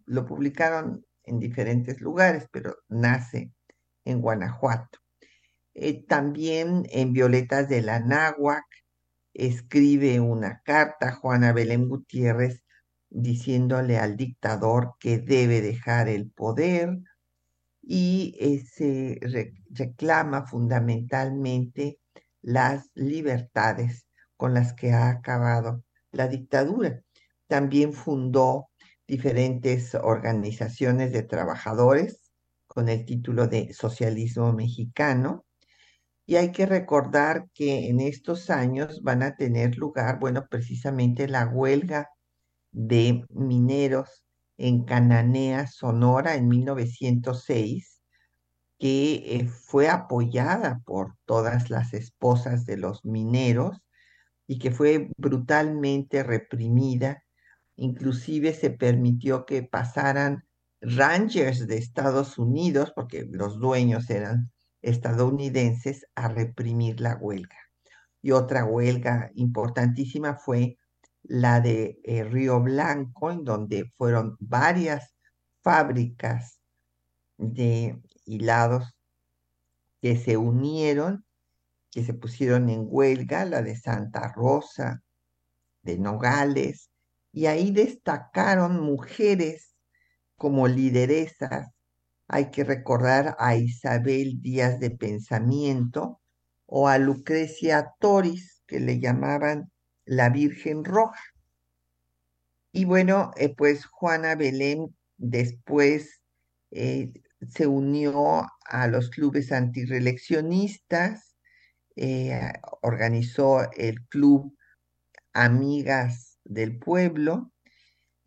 lo 0.07 0.25
publicaron 0.25 1.05
en 1.23 1.39
diferentes 1.39 2.01
lugares, 2.01 2.49
pero 2.51 2.75
nace 2.89 3.53
en 4.09 4.21
Guanajuato. 4.21 4.99
Eh, 5.73 6.03
también 6.05 6.85
en 6.89 7.13
Violetas 7.13 7.69
de 7.69 7.81
la 7.81 7.99
Náhuac 7.99 8.65
escribe 9.33 10.19
una 10.19 10.61
carta 10.63 11.13
Juana 11.13 11.53
Belén 11.53 11.87
Gutiérrez 11.87 12.63
diciéndole 13.09 13.97
al 13.97 14.17
dictador 14.17 14.95
que 14.99 15.17
debe 15.19 15.61
dejar 15.61 16.09
el 16.09 16.29
poder, 16.29 16.99
y 17.81 18.35
eh, 18.39 18.63
se 18.65 19.19
reclama 19.71 20.45
fundamentalmente 20.45 21.99
las 22.41 22.91
libertades 22.93 24.05
con 24.37 24.53
las 24.53 24.73
que 24.73 24.91
ha 24.91 25.09
acabado 25.09 25.83
la 26.11 26.27
dictadura. 26.27 27.01
También 27.47 27.93
fundó 27.93 28.69
diferentes 29.07 29.95
organizaciones 29.95 31.11
de 31.11 31.23
trabajadores 31.23 32.18
con 32.79 32.87
el 32.87 33.03
título 33.03 33.47
de 33.47 33.73
Socialismo 33.73 34.53
Mexicano 34.53 35.45
Y 36.25 36.37
hay 36.37 36.53
que 36.53 36.65
recordar 36.65 37.49
que 37.53 37.89
en 37.89 37.99
estos 37.99 38.49
años 38.49 39.03
van 39.03 39.21
a 39.21 39.35
tener 39.35 39.75
lugar, 39.75 40.17
bueno, 40.17 40.47
precisamente 40.49 41.27
la 41.27 41.45
huelga 41.45 42.07
de 42.71 43.25
mineros 43.31 44.23
en 44.55 44.85
Cananea, 44.85 45.67
Sonora, 45.67 46.35
en 46.35 46.47
1906, 46.47 48.01
que 48.77 49.35
eh, 49.35 49.49
fue 49.49 49.89
apoyada 49.89 50.79
por 50.85 51.17
todas 51.25 51.69
las 51.69 51.93
esposas 51.93 52.65
de 52.65 52.77
los 52.77 53.03
mineros 53.03 53.81
y 54.47 54.57
que 54.57 54.71
fue 54.71 55.09
brutalmente 55.17 56.23
reprimida. 56.23 57.25
Inclusive 57.75 58.53
se 58.53 58.69
permitió 58.69 59.45
que 59.45 59.63
pasaran 59.63 60.45
rangers 60.81 61.67
de 61.67 61.77
Estados 61.77 62.37
Unidos, 62.37 62.91
porque 62.95 63.27
los 63.29 63.59
dueños 63.59 64.09
eran 64.09 64.51
estadounidenses, 64.81 66.05
a 66.15 66.29
reprimir 66.29 67.01
la 67.01 67.15
huelga. 67.17 67.57
Y 68.21 68.31
otra 68.31 68.65
huelga 68.65 69.31
importantísima 69.35 70.35
fue 70.35 70.77
la 71.23 71.59
de 71.59 71.99
eh, 72.03 72.23
Río 72.23 72.61
Blanco, 72.61 73.31
en 73.31 73.43
donde 73.43 73.91
fueron 73.97 74.37
varias 74.39 75.13
fábricas 75.61 76.59
de 77.37 78.01
hilados 78.25 78.95
que 80.01 80.17
se 80.17 80.37
unieron, 80.37 81.25
que 81.91 82.03
se 82.03 82.13
pusieron 82.13 82.69
en 82.69 82.85
huelga, 82.87 83.45
la 83.45 83.61
de 83.61 83.75
Santa 83.75 84.31
Rosa, 84.33 85.03
de 85.81 85.97
Nogales, 85.97 86.89
y 87.31 87.45
ahí 87.45 87.71
destacaron 87.71 88.79
mujeres 88.79 89.68
como 90.39 90.67
lideresas. 90.67 91.67
Hay 92.27 92.49
que 92.49 92.63
recordar 92.63 93.35
a 93.37 93.55
Isabel 93.55 94.41
Díaz 94.41 94.79
de 94.79 94.89
Pensamiento 94.89 96.19
o 96.65 96.87
a 96.87 96.97
Lucrecia 96.97 97.93
Toris, 97.99 98.63
que 98.65 98.79
le 98.79 98.99
llamaban 98.99 99.71
la 100.05 100.29
Virgen 100.29 100.83
Roja. 100.83 101.23
Y 102.71 102.85
bueno, 102.85 103.31
eh, 103.35 103.53
pues 103.55 103.85
Juana 103.85 104.35
Belén 104.35 104.95
después 105.17 106.21
eh, 106.71 107.11
se 107.47 107.67
unió 107.67 108.45
a 108.65 108.87
los 108.87 109.09
clubes 109.09 109.51
antireleccionistas, 109.51 111.35
eh, 111.95 112.53
organizó 112.81 113.71
el 113.73 114.05
club 114.07 114.55
Amigas 115.33 116.39
del 116.43 116.77
Pueblo, 116.77 117.51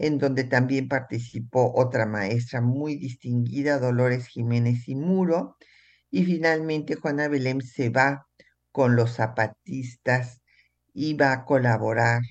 en 0.03 0.19
donde 0.19 0.43
también 0.43 0.89
participó 0.89 1.73
otra 1.77 2.07
maestra 2.07 2.61
muy 2.61 2.97
distinguida, 2.97 3.79
Dolores 3.79 4.27
Jiménez 4.27 4.89
y 4.89 4.97
Muro, 4.97 5.57
y 6.11 6.25
finalmente 6.25 6.97
Juana 6.97 7.29
Belén 7.29 7.63
se 7.63 7.89
va 7.89 8.27
con 8.73 8.97
los 8.97 9.13
zapatistas 9.15 10.43
y 10.93 11.15
va 11.15 11.33
a 11.33 11.45
colaborar 11.45 12.23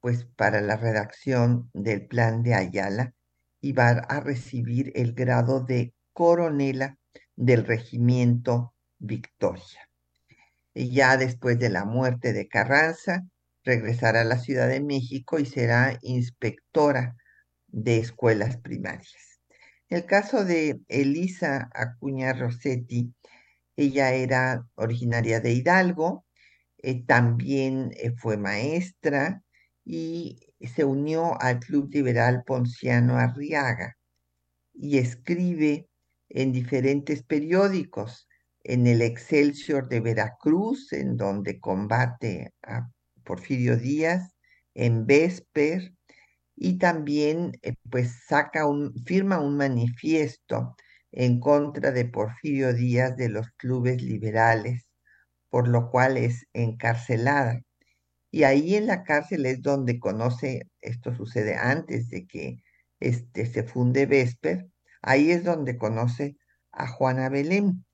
pues 0.00 0.26
para 0.36 0.60
la 0.60 0.76
redacción 0.76 1.70
del 1.72 2.06
plan 2.06 2.42
de 2.42 2.54
Ayala 2.54 3.14
y 3.62 3.72
va 3.72 3.88
a 3.88 4.20
recibir 4.20 4.92
el 4.94 5.14
grado 5.14 5.60
de 5.60 5.94
coronela 6.12 6.98
del 7.34 7.64
regimiento 7.64 8.74
Victoria. 8.98 9.88
Y 10.74 10.90
ya 10.90 11.16
después 11.16 11.58
de 11.58 11.70
la 11.70 11.86
muerte 11.86 12.34
de 12.34 12.46
Carranza, 12.46 13.24
regresará 13.66 14.22
a 14.22 14.24
la 14.24 14.38
Ciudad 14.38 14.68
de 14.68 14.80
México 14.80 15.38
y 15.38 15.44
será 15.44 15.98
inspectora 16.00 17.16
de 17.66 17.98
escuelas 17.98 18.56
primarias. 18.58 19.40
El 19.88 20.06
caso 20.06 20.44
de 20.44 20.80
Elisa 20.88 21.68
Acuña 21.74 22.32
Rossetti, 22.32 23.12
ella 23.76 24.14
era 24.14 24.66
originaria 24.76 25.40
de 25.40 25.52
Hidalgo, 25.52 26.24
eh, 26.78 27.04
también 27.04 27.90
eh, 27.96 28.12
fue 28.16 28.36
maestra 28.36 29.42
y 29.84 30.38
se 30.74 30.84
unió 30.84 31.40
al 31.40 31.60
Club 31.60 31.90
Liberal 31.92 32.44
Ponciano 32.46 33.18
Arriaga 33.18 33.96
y 34.72 34.98
escribe 34.98 35.88
en 36.28 36.52
diferentes 36.52 37.22
periódicos, 37.22 38.28
en 38.62 38.86
el 38.88 39.00
Excelsior 39.00 39.88
de 39.88 40.00
Veracruz, 40.00 40.92
en 40.92 41.16
donde 41.16 41.60
combate 41.60 42.52
a 42.62 42.88
Porfirio 43.26 43.76
Díaz, 43.76 44.34
en 44.74 45.06
Vesper, 45.06 45.92
y 46.56 46.78
también 46.78 47.52
eh, 47.62 47.74
pues 47.90 48.24
saca 48.26 48.66
un, 48.66 48.94
firma 49.04 49.40
un 49.40 49.56
manifiesto 49.58 50.76
en 51.12 51.40
contra 51.40 51.92
de 51.92 52.06
Porfirio 52.06 52.72
Díaz 52.74 53.16
de 53.16 53.28
los 53.28 53.50
clubes 53.58 54.02
liberales, 54.02 54.86
por 55.50 55.68
lo 55.68 55.90
cual 55.90 56.16
es 56.18 56.46
encarcelada. 56.54 57.62
Y 58.30 58.44
ahí 58.44 58.74
en 58.76 58.86
la 58.86 59.02
cárcel 59.04 59.46
es 59.46 59.62
donde 59.62 59.98
conoce, 59.98 60.68
esto 60.82 61.14
sucede 61.14 61.56
antes 61.56 62.10
de 62.10 62.26
que 62.26 62.58
este, 63.00 63.46
se 63.46 63.62
funde 63.62 64.06
Vesper, 64.06 64.68
ahí 65.02 65.30
es 65.30 65.44
donde 65.44 65.78
conoce 65.78 66.36
a 66.72 66.86
Juana 66.88 67.30
Belén. 67.30 67.85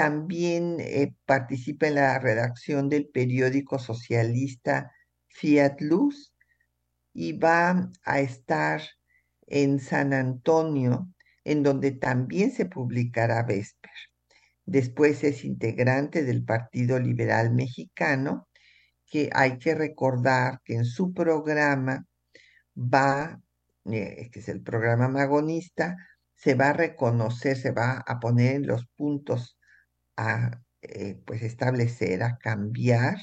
También 0.00 0.78
eh, 0.80 1.14
participa 1.26 1.86
en 1.86 1.96
la 1.96 2.18
redacción 2.18 2.88
del 2.88 3.10
periódico 3.10 3.78
socialista 3.78 4.90
Fiat 5.28 5.78
Luz 5.82 6.34
y 7.12 7.34
va 7.36 7.90
a 8.04 8.20
estar 8.20 8.80
en 9.46 9.78
San 9.78 10.14
Antonio, 10.14 11.06
en 11.44 11.62
donde 11.62 11.90
también 11.90 12.50
se 12.50 12.64
publicará 12.64 13.42
Vesper. 13.42 13.92
Después 14.64 15.22
es 15.22 15.44
integrante 15.44 16.24
del 16.24 16.46
Partido 16.46 16.98
Liberal 16.98 17.52
Mexicano, 17.52 18.48
que 19.04 19.28
hay 19.34 19.58
que 19.58 19.74
recordar 19.74 20.62
que 20.64 20.76
en 20.76 20.86
su 20.86 21.12
programa 21.12 22.06
va, 22.74 23.38
eh, 23.84 24.30
que 24.32 24.40
es 24.40 24.48
el 24.48 24.62
programa 24.62 25.08
magonista, 25.08 25.98
se 26.32 26.54
va 26.54 26.70
a 26.70 26.72
reconocer, 26.72 27.58
se 27.58 27.72
va 27.72 28.02
a 28.06 28.18
poner 28.18 28.56
en 28.56 28.66
los 28.66 28.86
puntos 28.96 29.58
a 30.20 30.60
eh, 30.82 31.18
pues 31.24 31.42
establecer, 31.42 32.22
a 32.22 32.36
cambiar, 32.36 33.16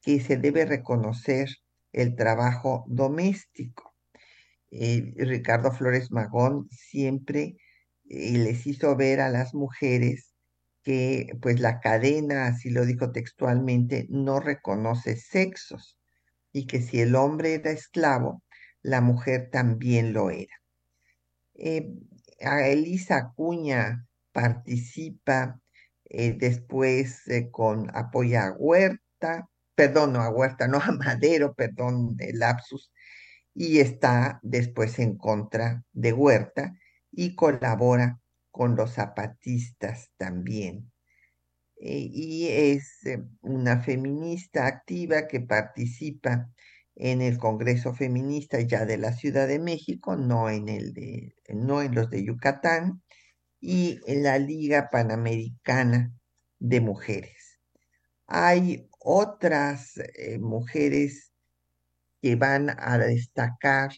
que 0.00 0.20
se 0.20 0.36
debe 0.36 0.64
reconocer 0.64 1.48
el 1.92 2.14
trabajo 2.14 2.84
doméstico. 2.86 3.94
Eh, 4.70 5.12
Ricardo 5.16 5.72
Flores 5.72 6.10
Magón 6.12 6.68
siempre 6.70 7.56
les 8.04 8.66
hizo 8.66 8.94
ver 8.96 9.20
a 9.20 9.30
las 9.30 9.54
mujeres 9.54 10.34
que 10.84 11.36
pues 11.40 11.58
la 11.60 11.80
cadena, 11.80 12.46
así 12.46 12.70
lo 12.70 12.84
dijo 12.84 13.10
textualmente, 13.10 14.06
no 14.10 14.38
reconoce 14.38 15.16
sexos 15.16 15.98
y 16.52 16.66
que 16.66 16.82
si 16.82 17.00
el 17.00 17.16
hombre 17.16 17.54
era 17.54 17.70
esclavo, 17.70 18.42
la 18.82 19.00
mujer 19.00 19.48
también 19.50 20.12
lo 20.12 20.30
era. 20.30 20.54
Eh, 21.54 21.90
Elisa 22.38 23.16
Acuña 23.16 24.06
participa 24.32 25.60
eh, 26.16 26.36
después 26.38 27.26
eh, 27.28 27.50
con 27.50 27.90
apoya 27.94 28.46
a 28.46 28.52
Huerta, 28.52 29.48
perdón, 29.74 30.12
no 30.12 30.20
a 30.20 30.30
Huerta, 30.30 30.68
no 30.68 30.78
a 30.78 30.92
Madero, 30.92 31.54
perdón, 31.54 32.16
de 32.16 32.32
lapsus, 32.32 32.92
y 33.54 33.80
está 33.80 34.40
después 34.42 34.98
en 34.98 35.16
contra 35.16 35.84
de 35.92 36.12
Huerta 36.12 36.72
y 37.10 37.34
colabora 37.34 38.20
con 38.50 38.76
los 38.76 38.92
zapatistas 38.92 40.10
también. 40.16 40.92
Eh, 41.76 42.08
y 42.12 42.46
es 42.48 43.00
una 43.40 43.82
feminista 43.82 44.66
activa 44.66 45.26
que 45.26 45.40
participa 45.40 46.48
en 46.96 47.22
el 47.22 47.38
Congreso 47.38 47.92
Feminista 47.92 48.60
ya 48.60 48.86
de 48.86 48.98
la 48.98 49.12
Ciudad 49.12 49.48
de 49.48 49.58
México, 49.58 50.16
no 50.16 50.48
en, 50.48 50.68
el 50.68 50.94
de, 50.94 51.34
no 51.48 51.82
en 51.82 51.94
los 51.94 52.10
de 52.10 52.24
Yucatán, 52.24 53.02
y 53.66 53.98
la 54.06 54.38
Liga 54.38 54.90
Panamericana 54.90 56.12
de 56.58 56.82
Mujeres. 56.82 57.60
Hay 58.26 58.90
otras 58.98 59.96
eh, 59.96 60.38
mujeres 60.38 61.32
que 62.20 62.36
van 62.36 62.68
a 62.78 62.98
destacar, 62.98 63.92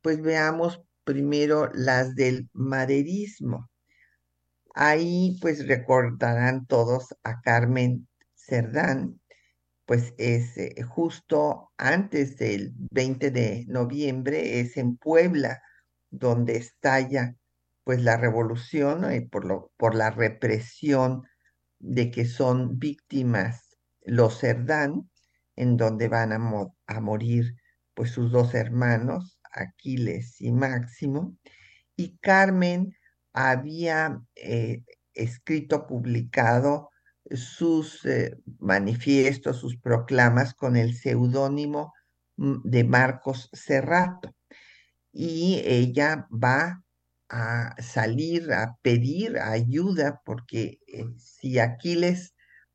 pues 0.00 0.22
veamos 0.22 0.80
primero 1.04 1.70
las 1.74 2.14
del 2.14 2.48
maderismo. 2.54 3.70
Ahí 4.74 5.36
pues 5.42 5.66
recordarán 5.68 6.64
todos 6.66 7.14
a 7.22 7.42
Carmen 7.42 8.08
Cerdán, 8.34 9.20
pues 9.84 10.14
es 10.16 10.56
eh, 10.56 10.82
justo 10.88 11.70
antes 11.76 12.38
del 12.38 12.72
20 12.90 13.30
de 13.30 13.66
noviembre, 13.68 14.60
es 14.60 14.78
en 14.78 14.96
Puebla 14.96 15.60
donde 16.08 16.56
estalla 16.56 17.36
pues 17.84 18.02
la 18.02 18.16
revolución 18.16 19.10
eh, 19.10 19.28
por, 19.30 19.44
lo, 19.44 19.72
por 19.76 19.94
la 19.94 20.10
represión 20.10 21.24
de 21.78 22.10
que 22.10 22.24
son 22.24 22.78
víctimas 22.78 23.76
los 24.04 24.38
Cerdán, 24.40 25.10
en 25.56 25.76
donde 25.76 26.08
van 26.08 26.32
a, 26.32 26.40
a 26.86 27.00
morir 27.00 27.56
pues 27.94 28.10
sus 28.10 28.32
dos 28.32 28.54
hermanos, 28.54 29.38
Aquiles 29.52 30.40
y 30.40 30.52
Máximo, 30.52 31.36
y 31.96 32.16
Carmen 32.18 32.96
había 33.32 34.20
eh, 34.36 34.82
escrito, 35.14 35.86
publicado 35.86 36.90
sus 37.30 38.04
eh, 38.04 38.38
manifiestos, 38.58 39.58
sus 39.58 39.76
proclamas 39.76 40.54
con 40.54 40.76
el 40.76 40.94
seudónimo 40.96 41.92
mm, 42.36 42.62
de 42.64 42.84
Marcos 42.84 43.48
Serrato. 43.52 44.34
Y 45.12 45.62
ella 45.64 46.26
va 46.32 46.81
a 47.32 47.74
salir 47.80 48.52
a 48.52 48.76
pedir 48.82 49.38
ayuda 49.38 50.20
porque 50.22 50.78
eh, 50.86 51.06
si 51.16 51.58
Aquiles 51.58 52.34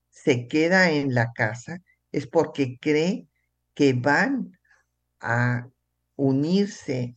se 0.09 0.47
queda 0.47 0.89
en 0.89 1.13
la 1.13 1.31
casa 1.33 1.77
es 2.11 2.25
porque 2.25 2.79
cree 2.81 3.27
que 3.75 3.93
van 3.93 4.57
a 5.19 5.67
unirse 6.15 7.15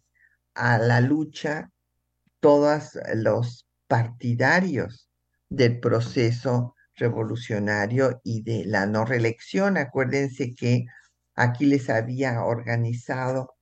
a 0.55 0.77
la 0.77 1.01
lucha 1.01 1.71
todos 2.41 2.99
los 3.15 3.67
partidarios 3.89 5.09
del 5.49 5.81
proceso 5.81 6.75
revolucionario 6.97 8.21
y 8.23 8.43
de 8.43 8.67
la 8.67 8.85
no 8.85 9.07
reelección. 9.07 9.79
Acuérdense 9.79 10.55
que 10.55 10.85
Aquiles 11.35 11.89
había 11.89 12.45
organizado 12.45 13.55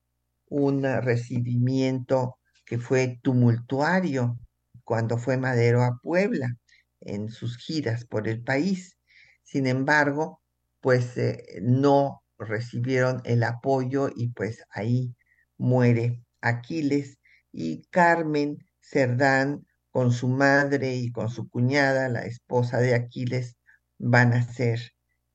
un 0.48 0.82
recibimiento 0.82 2.37
que 2.68 2.78
fue 2.78 3.18
tumultuario 3.22 4.38
cuando 4.84 5.16
fue 5.16 5.38
Madero 5.38 5.82
a 5.82 5.98
Puebla 6.02 6.54
en 7.00 7.30
sus 7.30 7.56
giras 7.56 8.04
por 8.04 8.28
el 8.28 8.42
país. 8.42 8.98
Sin 9.42 9.66
embargo, 9.66 10.42
pues 10.80 11.16
eh, 11.16 11.60
no 11.62 12.22
recibieron 12.38 13.22
el 13.24 13.42
apoyo 13.42 14.10
y 14.14 14.28
pues 14.28 14.62
ahí 14.70 15.14
muere 15.56 16.22
Aquiles 16.42 17.18
y 17.52 17.84
Carmen 17.90 18.58
Cerdán 18.80 19.66
con 19.90 20.12
su 20.12 20.28
madre 20.28 20.94
y 20.94 21.10
con 21.10 21.30
su 21.30 21.48
cuñada, 21.48 22.10
la 22.10 22.26
esposa 22.26 22.78
de 22.78 22.94
Aquiles, 22.94 23.56
van 23.96 24.34
a 24.34 24.42
ser 24.42 24.92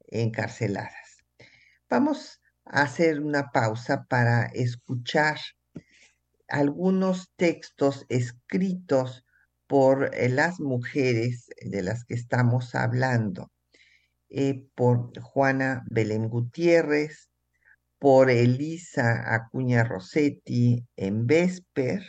encarceladas. 0.08 1.18
Vamos 1.90 2.40
a 2.66 2.84
hacer 2.84 3.20
una 3.20 3.50
pausa 3.50 4.06
para 4.08 4.46
escuchar 4.54 5.38
algunos 6.54 7.32
textos 7.36 8.06
escritos 8.10 9.26
por 9.66 10.14
eh, 10.14 10.30
las 10.30 10.60
mujeres 10.60 11.48
de 11.60 11.82
las 11.82 12.06
que 12.06 12.14
estamos 12.14 12.76
hablando, 12.76 13.52
eh, 14.30 14.64
por 14.76 15.20
Juana 15.20 15.84
Belén 15.90 16.30
Gutiérrez, 16.30 17.32
por 17.98 18.30
Elisa 18.30 19.34
Acuña 19.34 19.84
Rossetti 19.84 20.86
en 20.96 21.26
Vesper, 21.26 22.04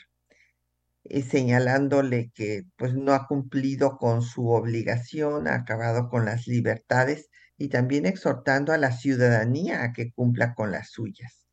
eh, 1.04 1.22
señalándole 1.22 2.30
que 2.34 2.64
pues 2.76 2.92
no 2.92 3.14
ha 3.14 3.26
cumplido 3.26 3.96
con 3.96 4.20
su 4.20 4.50
obligación, 4.50 5.48
ha 5.48 5.54
acabado 5.54 6.10
con 6.10 6.26
las 6.26 6.46
libertades 6.46 7.30
y 7.56 7.68
también 7.68 8.04
exhortando 8.04 8.74
a 8.74 8.78
la 8.78 8.92
ciudadanía 8.92 9.84
a 9.84 9.92
que 9.94 10.12
cumpla 10.12 10.54
con 10.54 10.70
las 10.70 10.90
suyas 10.90 11.43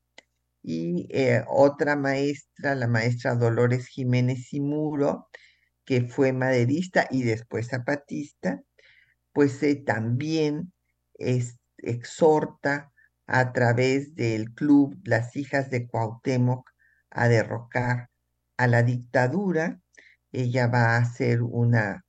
y 0.63 1.07
eh, 1.09 1.43
otra 1.47 1.95
maestra, 1.95 2.75
la 2.75 2.87
maestra 2.87 3.35
Dolores 3.35 3.87
Jiménez 3.87 4.53
y 4.53 4.61
Muro, 4.61 5.27
que 5.85 6.01
fue 6.01 6.33
maderista 6.33 7.07
y 7.09 7.23
después 7.23 7.69
zapatista, 7.69 8.61
pues 9.33 9.61
eh, 9.63 9.75
también 9.75 10.73
exhorta 11.77 12.91
a 13.27 13.53
través 13.53 14.15
del 14.15 14.53
club 14.53 14.99
Las 15.03 15.35
Hijas 15.35 15.69
de 15.69 15.87
Cuauhtémoc 15.87 16.69
a 17.09 17.27
derrocar 17.27 18.09
a 18.57 18.67
la 18.67 18.83
dictadura. 18.83 19.81
Ella 20.31 20.67
va 20.67 20.95
a 20.95 20.97
hacer 20.97 21.41
una 21.41 22.05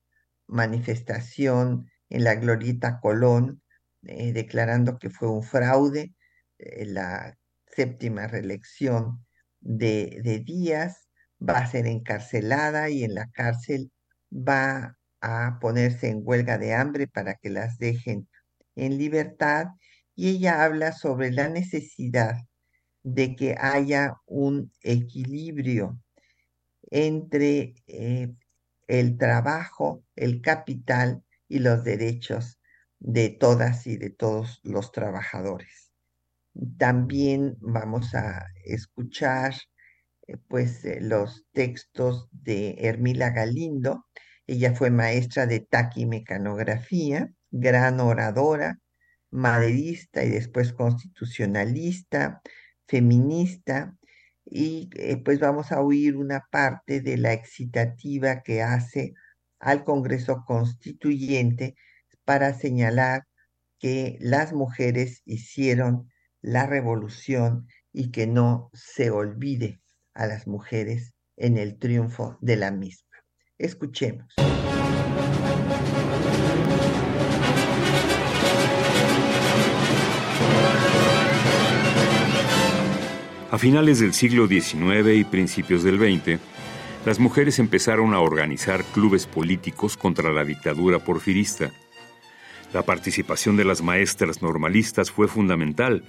manifestación 0.47 1.91
en 2.11 2.25
la 2.25 2.35
Glorieta 2.35 3.01
Colón, 3.01 3.63
eh, 4.03 4.33
declarando 4.33 4.99
que 4.99 5.11
fue 5.11 5.29
un 5.31 5.43
fraude 5.43 6.15
la 6.59 7.37
séptima 7.75 8.27
reelección 8.27 9.25
de, 9.61 10.43
Díaz, 10.45 11.09
va 11.41 11.59
a 11.59 11.67
ser 11.67 11.87
encarcelada 11.87 12.91
y 12.91 13.05
en 13.05 13.15
la 13.15 13.31
cárcel 13.31 13.91
va 14.33 14.99
a 15.21 15.59
ponerse 15.61 16.09
en 16.09 16.21
huelga 16.25 16.59
de 16.59 16.75
hambre 16.75 17.07
para 17.07 17.35
que 17.35 17.51
las 17.51 17.79
dejen 17.79 18.29
en 18.77 18.99
libertad 18.99 19.69
y 20.15 20.31
ella 20.31 20.65
habla 20.65 20.93
sobre 20.93 21.31
la 21.33 21.49
necesidad 21.49 22.37
de 23.03 23.35
que 23.35 23.57
haya 23.59 24.15
un 24.27 24.73
equilibrio 24.83 25.99
entre 26.91 27.75
eh, 27.87 28.33
el 28.87 29.17
trabajo, 29.17 30.05
el 30.15 30.41
capital 30.41 31.25
y 31.49 31.61
los 31.61 31.83
derechos 31.85 32.61
de 32.99 33.31
todas 33.31 33.87
y 33.87 33.97
de 33.97 34.11
todos 34.11 34.61
los 34.63 34.93
trabajadores. 34.93 35.92
También 36.79 37.57
vamos 37.61 38.15
a 38.15 38.47
escuchar 38.65 39.55
eh, 40.27 40.37
pues 40.49 40.85
eh, 40.85 40.99
los 41.01 41.47
textos 41.53 42.29
de 42.33 42.77
Hermila 42.79 43.31
Galindo. 43.31 44.07
Ella 44.47 44.75
fue 44.75 44.91
maestra 44.91 45.47
de 45.47 45.61
taquimecanografía, 45.61 47.33
gran 47.51 48.01
oradora, 48.01 48.81
maderista 49.31 50.25
y 50.25 50.31
después 50.31 50.73
constitucionalista, 50.73 52.43
feminista. 52.87 53.97
Y 54.45 54.91
eh, 54.97 55.17
pues 55.25 55.41
vamos 55.41 55.73
a 55.73 55.81
oír 55.81 56.17
una 56.17 56.47
parte 56.51 57.01
de 57.01 57.17
la 57.17 57.33
excitativa 57.33 58.43
que 58.43 58.63
hace 58.63 59.15
al 59.59 59.85
Congreso 59.85 60.45
Constituyente 60.47 61.77
para 62.25 62.53
señalar 62.55 63.27
que 63.79 64.19
las 64.21 64.53
mujeres 64.53 65.23
hicieron 65.25 66.12
la 66.43 66.67
revolución 66.67 67.69
y 67.93 68.11
que 68.11 68.27
no 68.27 68.71
se 68.75 69.11
olvide 69.11 69.81
a 70.13 70.27
las 70.27 70.47
mujeres 70.47 71.15
en 71.37 71.57
el 71.57 71.79
triunfo 71.79 72.37
de 72.41 72.57
la 72.57 72.71
misma. 72.71 73.09
Escuchemos. 73.59 74.35
A 83.51 83.59
finales 83.59 84.01
del 84.01 84.15
siglo 84.15 84.49
XIX 84.49 85.15
y 85.15 85.25
principios 85.25 85.85
del 85.85 85.99
XX, 85.99 86.41
las 87.05 87.19
mujeres 87.19 87.59
empezaron 87.59 88.15
a 88.15 88.21
organizar 88.21 88.83
clubes 88.83 89.27
políticos 89.27 89.97
contra 89.97 90.33
la 90.33 90.45
dictadura 90.45 90.99
porfirista. 91.01 91.71
La 92.73 92.83
participación 92.83 93.57
de 93.57 93.65
las 93.65 93.83
maestras 93.83 94.41
normalistas 94.41 95.11
fue 95.11 95.29
fundamental 95.29 96.03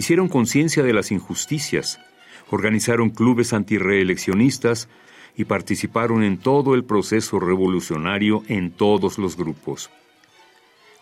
hicieron 0.00 0.28
conciencia 0.28 0.82
de 0.82 0.94
las 0.94 1.10
injusticias, 1.10 2.00
organizaron 2.48 3.10
clubes 3.10 3.52
antireeleccionistas 3.52 4.88
y 5.36 5.44
participaron 5.44 6.22
en 6.22 6.38
todo 6.38 6.74
el 6.74 6.84
proceso 6.84 7.38
revolucionario 7.38 8.42
en 8.48 8.70
todos 8.70 9.18
los 9.18 9.36
grupos. 9.36 9.90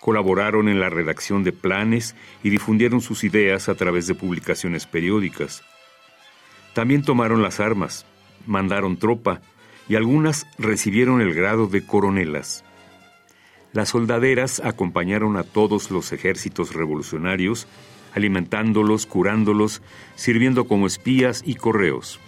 Colaboraron 0.00 0.68
en 0.68 0.80
la 0.80 0.90
redacción 0.90 1.44
de 1.44 1.52
planes 1.52 2.16
y 2.42 2.50
difundieron 2.50 3.00
sus 3.00 3.22
ideas 3.22 3.68
a 3.68 3.76
través 3.76 4.08
de 4.08 4.16
publicaciones 4.16 4.84
periódicas. 4.84 5.62
También 6.74 7.04
tomaron 7.04 7.40
las 7.40 7.60
armas, 7.60 8.04
mandaron 8.46 8.96
tropa 8.96 9.40
y 9.88 9.94
algunas 9.94 10.44
recibieron 10.58 11.20
el 11.20 11.34
grado 11.34 11.68
de 11.68 11.86
coronelas. 11.86 12.64
Las 13.72 13.90
soldaderas 13.90 14.58
acompañaron 14.58 15.36
a 15.36 15.44
todos 15.44 15.92
los 15.92 16.10
ejércitos 16.10 16.74
revolucionarios 16.74 17.68
alimentándolos, 18.14 19.06
curándolos, 19.06 19.82
sirviendo 20.14 20.66
como 20.66 20.86
espías 20.86 21.42
y 21.44 21.54
correos. 21.54 22.20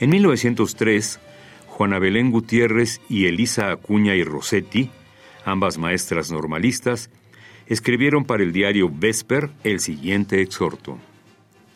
En 0.00 0.10
1903, 0.10 1.20
Juana 1.66 1.98
Belén 1.98 2.30
Gutiérrez 2.30 3.00
y 3.08 3.26
Elisa 3.26 3.70
Acuña 3.70 4.14
y 4.14 4.24
Rossetti, 4.24 4.90
ambas 5.44 5.78
maestras 5.78 6.30
normalistas, 6.30 7.10
escribieron 7.66 8.24
para 8.24 8.42
el 8.42 8.52
diario 8.52 8.90
Vesper 8.92 9.50
el 9.64 9.80
siguiente 9.80 10.40
exhorto. 10.40 10.98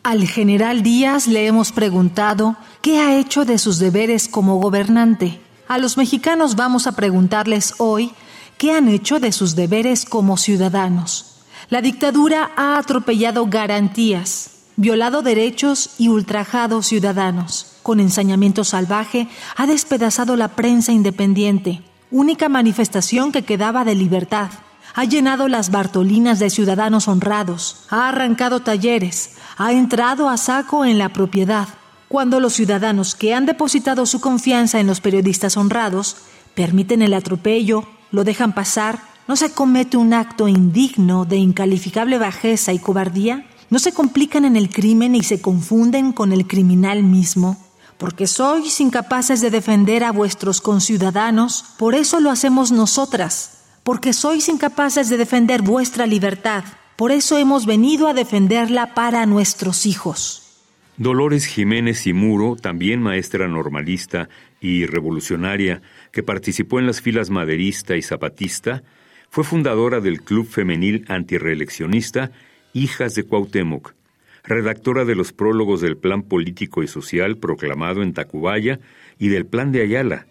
Al 0.02 0.26
general 0.26 0.83
Díaz 0.83 1.28
le 1.28 1.46
hemos 1.46 1.70
preguntado 1.70 2.57
qué 2.81 2.98
ha 2.98 3.16
hecho 3.16 3.44
de 3.44 3.59
sus 3.59 3.78
deberes 3.78 4.26
como 4.26 4.57
gobernante. 4.59 5.38
A 5.68 5.78
los 5.78 5.96
mexicanos 5.96 6.57
vamos 6.57 6.88
a 6.88 6.96
preguntarles 6.96 7.74
hoy 7.78 8.11
qué 8.59 8.72
han 8.72 8.88
hecho 8.88 9.20
de 9.20 9.31
sus 9.31 9.55
deberes 9.55 10.05
como 10.05 10.37
ciudadanos. 10.37 11.31
La 11.72 11.80
dictadura 11.80 12.50
ha 12.54 12.76
atropellado 12.76 13.46
garantías, 13.46 14.50
violado 14.76 15.22
derechos 15.22 15.94
y 15.96 16.08
ultrajado 16.08 16.82
ciudadanos. 16.82 17.78
Con 17.82 17.98
ensañamiento 17.98 18.62
salvaje 18.62 19.26
ha 19.56 19.66
despedazado 19.66 20.37
la 20.37 20.48
prensa 20.48 20.92
independiente, 20.92 21.80
única 22.11 22.50
manifestación 22.50 23.32
que 23.32 23.44
quedaba 23.44 23.87
de 23.87 23.94
libertad. 23.94 24.50
Ha 24.94 25.06
llenado 25.06 25.48
las 25.48 25.70
Bartolinas 25.70 26.38
de 26.40 26.50
ciudadanos 26.50 27.08
honrados, 27.08 27.87
ha 27.88 28.11
arrancado 28.11 28.61
talleres, 28.61 29.37
ha 29.56 29.72
entrado 29.72 30.28
a 30.28 30.37
saco 30.37 30.85
en 30.85 30.98
la 30.98 31.08
propiedad. 31.08 31.68
Cuando 32.06 32.38
los 32.38 32.52
ciudadanos 32.52 33.14
que 33.14 33.32
han 33.32 33.46
depositado 33.46 34.04
su 34.04 34.20
confianza 34.20 34.78
en 34.78 34.88
los 34.88 35.00
periodistas 35.00 35.56
honrados 35.56 36.18
permiten 36.54 37.00
el 37.00 37.14
atropello, 37.14 37.87
lo 38.11 38.24
dejan 38.24 38.52
pasar 38.52 39.12
¿No 39.28 39.37
se 39.37 39.52
comete 39.52 39.96
un 39.96 40.14
acto 40.14 40.48
indigno 40.48 41.24
de 41.24 41.37
incalificable 41.37 42.18
bajeza 42.18 42.72
y 42.72 42.80
cobardía? 42.80 43.46
¿No 43.70 43.78
se 43.78 43.92
complican 43.92 44.44
en 44.44 44.56
el 44.56 44.68
crimen 44.68 45.14
y 45.14 45.22
se 45.22 45.40
confunden 45.40 46.12
con 46.12 46.32
el 46.32 46.46
criminal 46.46 47.04
mismo? 47.04 47.56
Porque 47.98 48.26
sois 48.26 48.80
incapaces 48.80 49.40
de 49.40 49.50
defender 49.50 50.02
a 50.02 50.11
vuestros 50.11 50.61
conciudadanos, 50.61 51.64
por 51.78 51.94
eso 51.94 52.18
lo 52.18 52.30
hacemos 52.30 52.72
nosotras. 52.72 53.62
Porque 53.85 54.12
sois 54.12 54.48
incapaces 54.48 55.08
de 55.08 55.16
defender 55.16 55.62
vuestra 55.62 56.04
libertad, 56.06 56.64
por 56.96 57.12
eso 57.12 57.38
hemos 57.38 57.64
venido 57.64 58.08
a 58.08 58.14
defenderla 58.14 58.92
para 58.94 59.24
nuestros 59.26 59.87
hijos. 59.87 60.42
Dolores 60.96 61.46
Jiménez 61.46 62.06
y 62.08 62.12
Muro, 62.12 62.56
también 62.56 63.00
maestra 63.00 63.48
normalista 63.48 64.28
y 64.61 64.85
revolucionaria, 64.85 65.80
que 66.11 66.22
participó 66.22 66.80
en 66.80 66.87
las 66.87 67.00
filas 67.00 67.30
maderista 67.30 67.96
y 67.96 68.02
zapatista, 68.02 68.82
fue 69.32 69.44
fundadora 69.44 70.00
del 70.02 70.20
Club 70.20 70.46
Femenil 70.46 71.06
Antireeleccionista 71.08 72.32
Hijas 72.74 73.14
de 73.14 73.24
Cuauhtémoc, 73.24 73.94
redactora 74.44 75.06
de 75.06 75.14
los 75.14 75.32
prólogos 75.32 75.80
del 75.80 75.96
Plan 75.96 76.22
Político 76.22 76.82
y 76.82 76.86
Social 76.86 77.38
proclamado 77.38 78.02
en 78.02 78.12
Tacubaya 78.12 78.78
y 79.18 79.28
del 79.28 79.46
Plan 79.46 79.72
de 79.72 79.80
Ayala. 79.80 80.26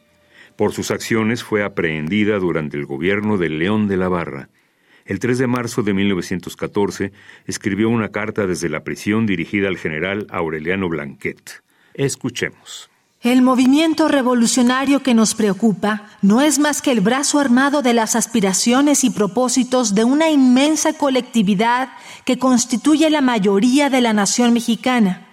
Por 0.56 0.72
sus 0.72 0.92
acciones 0.92 1.44
fue 1.44 1.64
aprehendida 1.64 2.38
durante 2.38 2.78
el 2.78 2.86
gobierno 2.86 3.40
de 3.40 3.50
León 3.50 3.88
de 3.88 3.98
la 3.98 4.08
Barra. 4.08 4.50
El 5.06 5.18
3 5.18 5.40
de 5.40 5.48
marzo 5.48 5.82
de 5.82 5.96
1914 5.96 7.12
escribió 7.48 7.90
una 7.90 8.10
carta 8.10 8.46
desde 8.46 8.70
la 8.70 8.84
prisión 8.84 9.26
dirigida 9.26 9.68
al 9.68 9.80
general 9.80 10.28
Aureliano 10.30 10.90
Blanquet. 10.90 11.64
Escuchemos. 11.96 12.91
El 13.22 13.44
movimiento 13.44 14.08
revolucionario 14.08 15.04
que 15.04 15.14
nos 15.14 15.36
preocupa 15.36 16.08
no 16.24 16.42
es 16.42 16.58
más 16.58 16.82
que 16.82 16.92
el 16.92 17.02
brazo 17.02 17.40
armado 17.40 17.84
de 17.84 17.94
las 17.94 18.16
aspiraciones 18.16 19.04
y 19.04 19.12
propósitos 19.12 19.94
de 19.94 20.04
una 20.04 20.32
inmensa 20.32 20.94
colectividad 20.94 21.90
que 22.26 22.40
constituye 22.40 23.12
la 23.12 23.22
mayoría 23.22 23.92
de 23.92 24.02
la 24.02 24.14
nación 24.14 24.54
mexicana, 24.54 25.28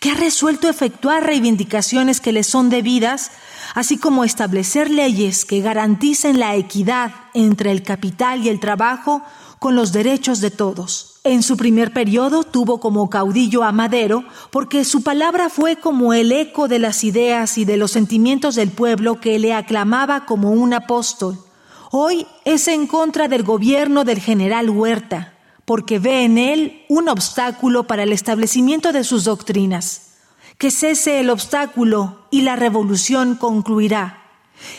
que 0.00 0.12
ha 0.12 0.14
resuelto 0.14 0.70
efectuar 0.70 1.22
reivindicaciones 1.22 2.20
que 2.20 2.32
le 2.32 2.42
son 2.42 2.70
debidas 2.70 3.30
así 3.74 3.98
como 3.98 4.24
establecer 4.24 4.90
leyes 4.90 5.44
que 5.44 5.60
garanticen 5.60 6.38
la 6.38 6.56
equidad 6.56 7.12
entre 7.34 7.72
el 7.72 7.82
capital 7.82 8.42
y 8.42 8.48
el 8.48 8.58
trabajo 8.58 9.22
con 9.58 9.76
los 9.76 9.92
derechos 9.92 10.40
de 10.40 10.50
todos. 10.50 11.17
En 11.28 11.42
su 11.42 11.58
primer 11.58 11.92
periodo 11.92 12.42
tuvo 12.42 12.80
como 12.80 13.10
caudillo 13.10 13.62
a 13.62 13.70
Madero 13.70 14.24
porque 14.50 14.82
su 14.82 15.02
palabra 15.02 15.50
fue 15.50 15.76
como 15.76 16.14
el 16.14 16.32
eco 16.32 16.68
de 16.68 16.78
las 16.78 17.04
ideas 17.04 17.58
y 17.58 17.66
de 17.66 17.76
los 17.76 17.90
sentimientos 17.90 18.54
del 18.54 18.70
pueblo 18.70 19.20
que 19.20 19.38
le 19.38 19.52
aclamaba 19.52 20.24
como 20.24 20.52
un 20.52 20.72
apóstol. 20.72 21.38
Hoy 21.90 22.26
es 22.46 22.66
en 22.66 22.86
contra 22.86 23.28
del 23.28 23.42
gobierno 23.42 24.04
del 24.04 24.20
general 24.20 24.70
Huerta, 24.70 25.34
porque 25.66 25.98
ve 25.98 26.24
en 26.24 26.38
él 26.38 26.80
un 26.88 27.10
obstáculo 27.10 27.86
para 27.86 28.04
el 28.04 28.14
establecimiento 28.14 28.92
de 28.92 29.04
sus 29.04 29.24
doctrinas 29.24 30.14
que 30.56 30.70
cese 30.70 31.20
el 31.20 31.28
obstáculo 31.28 32.26
y 32.30 32.40
la 32.40 32.56
revolución 32.56 33.34
concluirá. 33.34 34.22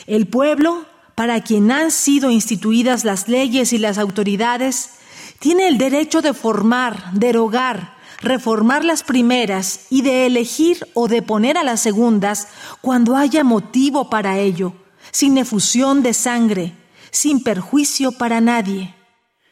El 0.08 0.26
pueblo, 0.26 0.84
para 1.14 1.44
quien 1.44 1.70
han 1.70 1.92
sido 1.92 2.32
instituidas 2.32 3.06
las 3.06 3.28
leyes 3.28 3.72
y 3.72 3.78
las 3.78 4.00
autoridades, 4.00 4.99
tiene 5.40 5.68
el 5.68 5.78
derecho 5.78 6.22
de 6.22 6.34
formar, 6.34 7.12
derogar, 7.14 7.98
reformar 8.22 8.84
las 8.84 9.04
primeras 9.04 9.88
y 9.90 10.02
de 10.02 10.26
elegir 10.26 10.86
o 10.94 11.08
de 11.08 11.22
poner 11.22 11.58
a 11.58 11.64
las 11.64 11.82
segundas 11.82 12.50
cuando 12.82 13.16
haya 13.16 13.44
motivo 13.44 14.10
para 14.10 14.38
ello, 14.38 14.74
sin 15.12 15.38
efusión 15.38 16.04
de 16.04 16.14
sangre, 16.14 16.74
sin 17.12 17.42
perjuicio 17.42 18.12
para 18.12 18.42
nadie. 18.42 18.94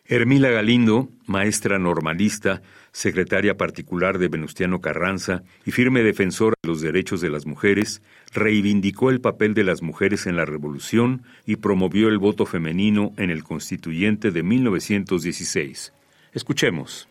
Hermila 0.06 0.50
Galindo, 0.50 1.10
maestra 1.26 1.80
normalista, 1.80 2.62
secretaria 2.92 3.58
particular 3.58 4.18
de 4.18 4.28
Venustiano 4.28 4.82
Carranza 4.82 5.44
y 5.66 5.72
firme 5.72 6.04
defensora 6.04 6.56
de 6.62 6.70
los 6.70 6.82
derechos 6.82 7.22
de 7.22 7.30
las 7.30 7.46
mujeres, 7.46 8.02
reivindicó 8.34 9.10
el 9.10 9.22
papel 9.22 9.54
de 9.54 9.64
las 9.64 9.82
mujeres 9.82 10.26
en 10.28 10.36
la 10.36 10.46
revolución 10.46 11.24
y 11.46 11.58
promovió 11.58 12.10
el 12.10 12.18
voto 12.18 12.46
femenino 12.46 13.14
en 13.18 13.30
el 13.30 13.44
constituyente 13.44 14.32
de 14.32 14.44
1916. 14.44 15.94
Escuchemos. 16.34 17.08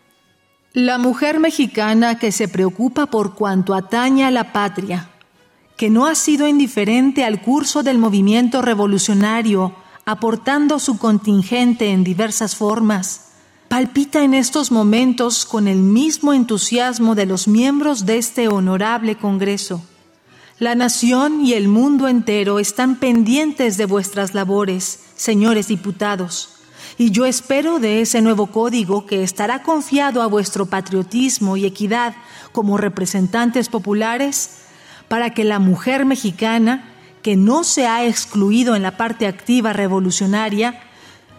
La 0.73 0.99
mujer 0.99 1.41
mexicana 1.41 2.19
que 2.19 2.33
se 2.33 2.49
preocupa 2.49 3.07
por 3.07 3.35
cuanto 3.35 3.75
atañe 3.75 4.25
a 4.25 4.31
la 4.31 4.53
patria, 4.53 5.11
que 5.77 5.91
no 5.91 6.07
ha 6.07 6.15
sido 6.15 6.49
indiferente 6.49 7.25
al 7.25 7.41
curso 7.41 7.83
del 7.83 7.99
movimiento 7.99 8.63
revolucionario, 8.63 9.75
aportando 10.05 10.79
su 10.79 10.99
contingente 10.99 11.91
en 11.91 12.05
diversas 12.05 12.57
formas, 12.57 13.26
palpita 13.77 14.25
en 14.25 14.33
estos 14.33 14.73
momentos 14.73 15.45
con 15.45 15.69
el 15.69 15.77
mismo 15.77 16.33
entusiasmo 16.33 17.15
de 17.15 17.27
los 17.27 17.47
miembros 17.47 18.07
de 18.07 18.17
este 18.17 18.49
honorable 18.49 19.17
Congreso. 19.17 19.83
La 20.59 20.75
nación 20.75 21.45
y 21.45 21.53
el 21.53 21.69
mundo 21.69 22.09
entero 22.09 22.59
están 22.59 22.97
pendientes 22.97 23.77
de 23.77 23.85
vuestras 23.85 24.33
labores, 24.33 25.01
señores 25.15 25.69
diputados, 25.69 26.55
y 26.97 27.11
yo 27.11 27.27
espero 27.27 27.79
de 27.79 28.01
ese 28.01 28.23
nuevo 28.23 28.47
código 28.47 29.05
que 29.05 29.23
estará 29.23 29.63
confiado 29.63 30.23
a 30.23 30.27
vuestro 30.27 30.65
patriotismo 30.65 31.59
y 31.59 31.67
equidad 31.67 32.15
como 32.53 32.79
representantes 32.79 33.69
populares, 33.69 34.53
para 35.07 35.35
que 35.35 35.45
la 35.45 35.59
mujer 35.59 36.07
mexicana 36.07 36.95
que 37.21 37.37
no 37.37 37.63
se 37.63 37.87
ha 37.87 38.07
excluido 38.07 38.75
en 38.75 38.83
la 38.83 38.97
parte 38.97 39.27
activa 39.27 39.75
revolucionaria, 39.75 40.81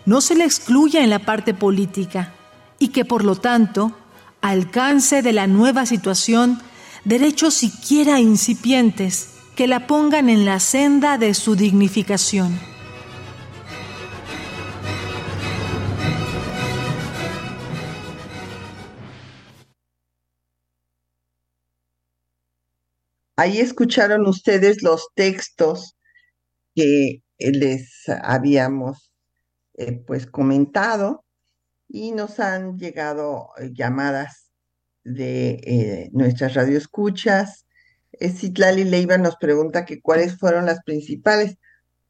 no 0.08 0.22
se 0.22 0.36
le 0.36 0.46
excluya 0.46 1.04
en 1.04 1.10
la 1.10 1.20
parte 1.20 1.54
política 1.54 2.34
y 2.80 2.88
que 2.88 3.04
por 3.04 3.26
lo 3.26 3.36
tanto 3.36 3.92
alcance 4.42 5.22
de 5.22 5.34
la 5.34 5.48
nueva 5.48 5.86
situación 5.86 6.62
derechos 7.04 7.54
siquiera 7.54 8.22
incipientes 8.22 9.34
que 9.58 9.68
la 9.68 9.86
pongan 9.86 10.30
en 10.30 10.46
la 10.46 10.62
senda 10.62 11.18
de 11.18 11.34
su 11.34 11.58
dignificación. 11.58 12.58
Ahí 23.36 23.60
escucharon 23.60 24.26
ustedes 24.26 24.82
los 24.82 25.10
textos 25.16 25.98
que 26.74 27.24
les 27.38 27.90
habíamos 28.24 29.12
eh, 29.78 29.94
pues 30.06 30.28
comentado 30.28 31.24
y 31.88 32.12
nos 32.12 32.40
han 32.40 32.78
llegado 32.78 33.50
eh, 33.58 33.72
llamadas 33.74 34.52
de 35.04 35.50
eh, 35.64 36.10
nuestras 36.14 36.54
radioescuchas. 36.54 37.66
Citlali 38.20 38.84
Leiva 38.84 39.18
nos 39.18 39.38
pregunta 39.38 39.86
que 39.86 40.02
cuáles 40.02 40.38
fueron 40.38 40.66
las 40.66 40.84
principales. 40.84 41.58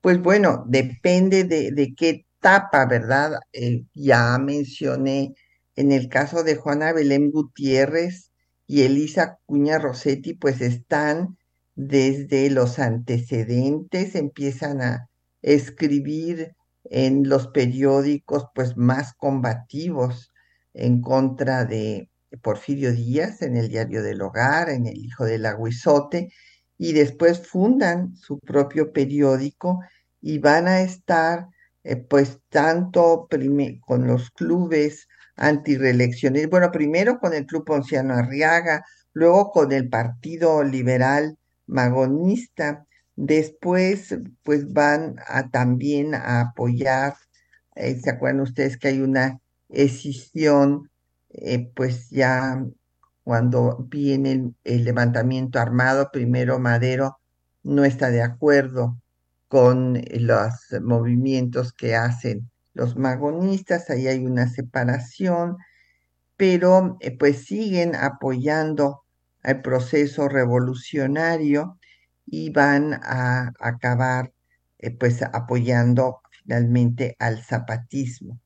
Pues 0.02 0.22
bueno, 0.22 0.64
depende 0.68 1.44
de, 1.44 1.72
de 1.72 1.94
qué 1.96 2.26
etapa, 2.40 2.86
¿verdad? 2.86 3.40
ya 3.94 4.38
mencioné 4.38 5.36
en 5.76 5.92
el 5.92 6.08
caso 6.10 6.44
de 6.44 6.56
Juana 6.56 6.94
Belén 6.94 7.32
Gutiérrez, 7.32 8.28
y 8.68 8.82
Elisa 8.82 9.40
Cuña 9.46 9.80
Rossetti 9.80 10.34
pues 10.34 10.62
están 10.62 11.38
desde 11.76 12.50
los 12.50 12.80
antecedentes, 12.80 14.16
empiezan 14.16 14.82
a 14.82 15.10
escribir 15.42 16.56
en 16.90 17.28
los 17.28 17.48
periódicos 17.48 18.46
pues 18.54 18.78
más 18.78 19.14
combativos 19.14 20.32
en 20.74 21.02
contra 21.02 21.66
de 21.66 22.10
Porfirio 22.42 22.92
Díaz, 22.94 23.42
en 23.42 23.58
el 23.58 23.70
Diario 23.70 24.04
del 24.04 24.22
Hogar, 24.22 24.70
en 24.70 24.86
el 24.86 24.98
Hijo 24.98 25.26
del 25.26 25.46
Aguizote, 25.46 26.30
y 26.78 26.94
después 26.94 27.48
fundan 27.48 28.16
su 28.16 28.40
propio 28.40 28.94
periódico 28.94 29.80
y 30.22 30.40
van 30.40 30.68
a 30.68 30.82
estar 30.82 31.48
eh, 31.84 31.96
pues 31.96 32.40
tanto 32.50 33.28
con 33.86 34.08
los 34.08 34.30
clubes 34.32 35.08
antireelecciones. 35.36 36.50
Bueno, 36.50 36.72
primero 36.72 37.20
con 37.20 37.34
el 37.34 37.46
Club 37.46 37.66
Ponciano 37.66 38.14
Arriaga, 38.14 38.84
luego 39.14 39.52
con 39.52 39.72
el 39.72 39.90
Partido 39.90 40.64
Liberal 40.64 41.38
Magonista, 41.66 42.87
después 43.18 44.16
pues 44.44 44.72
van 44.72 45.18
a 45.28 45.50
también 45.50 46.16
a 46.16 46.42
apoyar, 46.42 47.16
eh, 47.76 48.00
¿se 48.00 48.12
acuerdan 48.12 48.42
ustedes 48.42 48.78
que 48.78 48.90
hay 48.90 49.02
una 49.02 49.42
escisión, 49.70 50.90
eh, 51.30 51.70
pues 51.76 52.10
ya 52.10 52.64
cuando 53.24 53.86
viene 53.90 54.54
el 54.64 54.84
levantamiento 54.86 55.60
armado, 55.60 56.10
primero 56.14 56.60
Madero 56.60 57.20
no 57.64 57.84
está 57.84 58.10
de 58.10 58.22
acuerdo 58.22 58.98
con 59.50 60.02
los 60.12 60.54
movimientos 60.82 61.74
que 61.74 61.96
hacen 61.96 62.50
los 62.74 62.96
magonistas, 62.96 63.90
ahí 63.90 64.08
hay 64.08 64.26
una 64.26 64.48
separación, 64.48 65.58
pero 66.38 66.98
eh, 67.02 67.18
pues 67.18 67.46
siguen 67.46 67.96
apoyando 67.96 69.02
el 69.44 69.62
proceso 69.62 70.30
revolucionario 70.30 71.80
y 72.28 72.52
van 72.52 72.94
a 72.94 73.54
acabar 73.60 74.32
eh, 74.80 74.92
pues 74.92 75.22
apoyando 75.24 76.22
finalmente 76.32 77.16
al 77.20 77.44
zapatismo. 77.44 78.40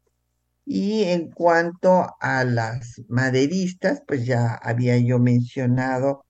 Y 0.65 1.03
en 1.03 1.31
cuanto 1.31 2.15
a 2.19 2.43
las 2.45 3.01
maderistas, 3.09 4.03
pues 4.07 4.25
ya 4.25 4.55
había 4.55 4.97
yo 4.97 5.19
mencionado 5.19 6.25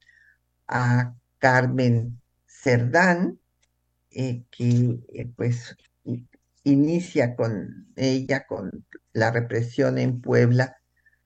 a 0.68 1.14
Carmen 1.40 2.22
Cerdán, 2.48 3.40
eh, 4.12 4.44
que 4.52 5.00
eh, 5.14 5.32
pues 5.36 5.76
inicia 6.64 7.36
con 7.36 7.88
ella, 7.96 8.46
con 8.48 8.86
la 9.14 9.32
represión 9.32 9.98
en 9.98 10.22
Puebla, 10.22 10.81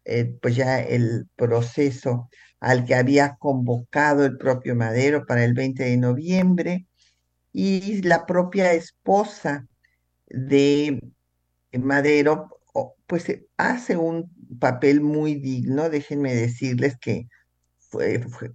eh, 0.05 0.25
pues 0.41 0.55
ya 0.55 0.79
el 0.81 1.27
proceso 1.35 2.29
al 2.59 2.85
que 2.85 2.95
había 2.95 3.35
convocado 3.37 4.25
el 4.25 4.37
propio 4.37 4.75
Madero 4.75 5.25
para 5.25 5.43
el 5.43 5.53
20 5.53 5.83
de 5.83 5.97
noviembre, 5.97 6.87
y 7.51 8.01
la 8.01 8.25
propia 8.25 8.73
esposa 8.73 9.65
de 10.27 10.99
Madero, 11.71 12.49
pues 13.07 13.25
hace 13.57 13.95
un 13.95 14.29
papel 14.59 14.99
muy 15.01 15.35
digno, 15.35 15.89
déjenme 15.89 16.35
decirles 16.35 16.97
que 16.99 17.27
fue, 17.79 18.19
fue, 18.19 18.51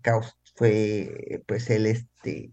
fue 0.54 1.42
pues 1.46 1.70
él 1.70 1.86
este, 1.86 2.52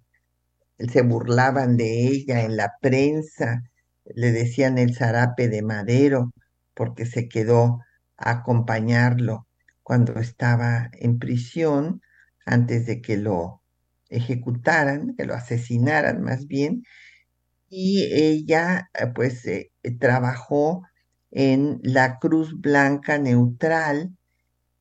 se 0.79 1.01
burlaban 1.01 1.75
de 1.75 2.07
ella 2.07 2.43
en 2.43 2.55
la 2.55 2.73
prensa, 2.81 3.63
le 4.05 4.31
decían 4.31 4.77
el 4.77 4.95
zarape 4.95 5.49
de 5.49 5.61
Madero, 5.63 6.31
porque 6.73 7.05
se 7.05 7.27
quedó 7.27 7.81
acompañarlo 8.17 9.47
cuando 9.83 10.19
estaba 10.19 10.89
en 10.93 11.19
prisión, 11.19 12.01
antes 12.45 12.85
de 12.85 13.01
que 13.01 13.17
lo 13.17 13.61
ejecutaran, 14.09 15.15
que 15.15 15.25
lo 15.25 15.33
asesinaran 15.33 16.21
más 16.21 16.47
bien, 16.47 16.83
y 17.69 18.03
ella 18.13 18.89
eh, 18.93 19.07
pues 19.13 19.45
eh, 19.45 19.71
trabajó 19.99 20.83
en 21.31 21.79
la 21.83 22.19
Cruz 22.19 22.59
Blanca 22.59 23.17
Neutral 23.17 24.15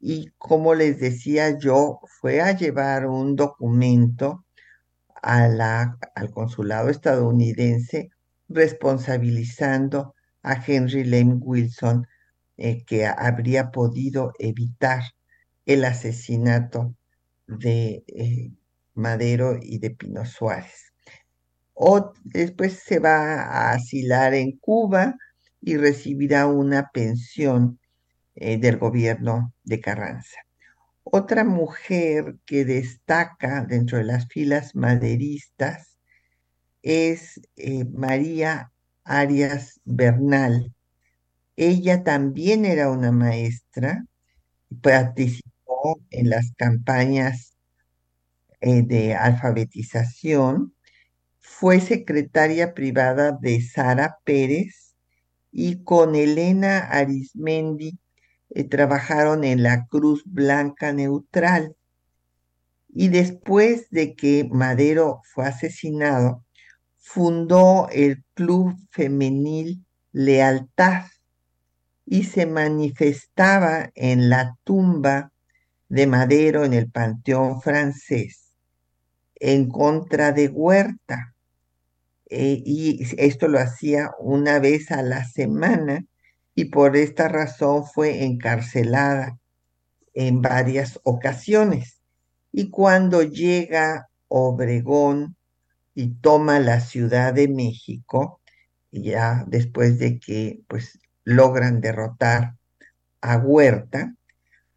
y 0.01 0.31
como 0.39 0.75
les 0.75 1.01
decía 1.01 1.59
yo, 1.59 2.01
fue 2.21 2.41
a 2.41 2.53
llevar 2.53 3.07
un 3.07 3.35
documento 3.35 4.45
al 5.23 5.97
consulado 6.33 6.89
estadounidense 6.89 8.11
responsabilizando 8.49 10.15
a 10.43 10.63
Henry 10.65 11.03
Lane 11.03 11.35
Wilson 11.35 12.07
eh, 12.57 12.85
que 12.85 13.07
habría 13.07 13.71
podido 13.71 14.33
evitar 14.39 15.03
el 15.67 15.85
asesinato 15.85 16.95
de 17.47 18.05
eh, 18.09 18.53
Madero 18.95 19.59
y 19.61 19.79
de 19.79 19.91
Pino 19.91 20.25
Suárez. 20.25 20.93
O 21.75 22.13
después 22.25 22.83
se 22.85 22.99
va 22.99 23.43
a 23.43 23.73
asilar 23.73 24.35
en 24.35 24.59
Cuba 24.59 25.17
y 25.61 25.77
recibirá 25.77 26.47
una 26.47 26.91
pensión 26.93 27.79
eh, 28.35 28.59
del 28.59 28.79
gobierno 28.79 29.53
de 29.65 29.81
Carranza. 29.81 30.39
Otra 31.05 31.45
mujer 31.45 32.37
que 32.47 32.65
destaca 32.65 33.65
dentro 33.65 33.99
de 33.99 34.05
las 34.05 34.27
filas 34.29 34.75
maderistas 34.75 35.99
es 36.83 37.41
María 37.93 38.73
Arias 39.05 39.81
Bernal, 39.85 40.75
ella 41.57 42.05
también 42.05 42.65
era 42.65 42.91
una 42.91 43.13
maestra, 43.13 44.05
participó 44.83 46.01
en 46.11 46.31
las 46.31 46.53
campañas 46.57 47.57
eh, 48.61 48.83
de 48.83 49.15
alfabetización, 49.15 50.75
fue 51.41 51.81
secretaria 51.81 52.75
privada 52.75 53.33
de 53.33 53.63
Sara 53.63 54.19
Pérez 54.25 54.95
y 55.51 55.83
con 55.85 56.15
Elena 56.15 56.81
Arismendi 56.81 57.99
eh, 58.51 58.65
trabajaron 58.65 59.45
en 59.45 59.63
la 59.63 59.87
Cruz 59.87 60.23
Blanca 60.27 60.93
Neutral. 60.93 61.75
Y 62.89 63.09
después 63.09 63.89
de 63.91 64.15
que 64.15 64.49
Madero 64.51 65.21
fue 65.33 65.47
asesinado, 65.47 66.45
fundó 66.97 67.89
el 67.91 68.25
Club 68.35 68.77
Femenil 68.91 69.85
Lealtad 70.13 71.05
y 72.07 72.25
se 72.25 72.47
manifestaba 72.47 73.91
en 73.95 74.31
la 74.31 74.57
tumba 74.65 75.33
de 75.89 76.07
Madero 76.07 76.65
en 76.65 76.73
el 76.73 76.91
Panteón 76.91 77.61
francés 77.61 78.47
en 79.37 79.69
contra 79.69 80.33
de 80.33 80.49
Huerta. 80.49 81.35
Eh, 82.29 82.63
y 82.65 83.07
esto 83.19 83.49
lo 83.49 83.59
hacía 83.59 84.11
una 84.19 84.59
vez 84.59 84.91
a 84.91 85.03
la 85.03 85.25
semana 85.25 86.05
y 86.55 86.67
por 86.67 86.97
esta 86.97 87.29
razón 87.29 87.85
fue 87.85 88.25
encarcelada 88.25 89.39
en 90.15 90.43
varias 90.43 90.99
ocasiones. 91.05 92.01
Y 92.51 92.71
cuando 92.71 93.23
llega 93.23 94.09
Obregón 94.29 95.37
y 95.95 96.15
toma 96.15 96.59
la 96.59 96.81
Ciudad 96.81 97.35
de 97.35 97.49
México, 97.49 98.41
ya 98.91 99.45
después 99.47 99.99
de 99.99 100.19
que 100.19 100.61
pues 100.67 100.99
logran 101.27 101.81
derrotar 101.81 102.55
a 103.21 103.37
Huerta, 103.37 104.15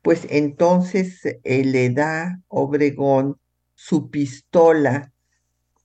pues 0.01 0.25
entonces 0.29 1.21
eh, 1.25 1.63
le 1.63 1.91
da 1.91 2.41
Obregón 2.47 3.39
su 3.75 4.09
pistola, 4.09 5.13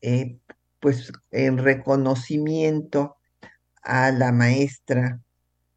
eh, 0.00 0.38
pues 0.80 1.12
en 1.30 1.58
reconocimiento 1.58 3.16
a 3.82 4.10
la 4.10 4.32
maestra 4.32 5.20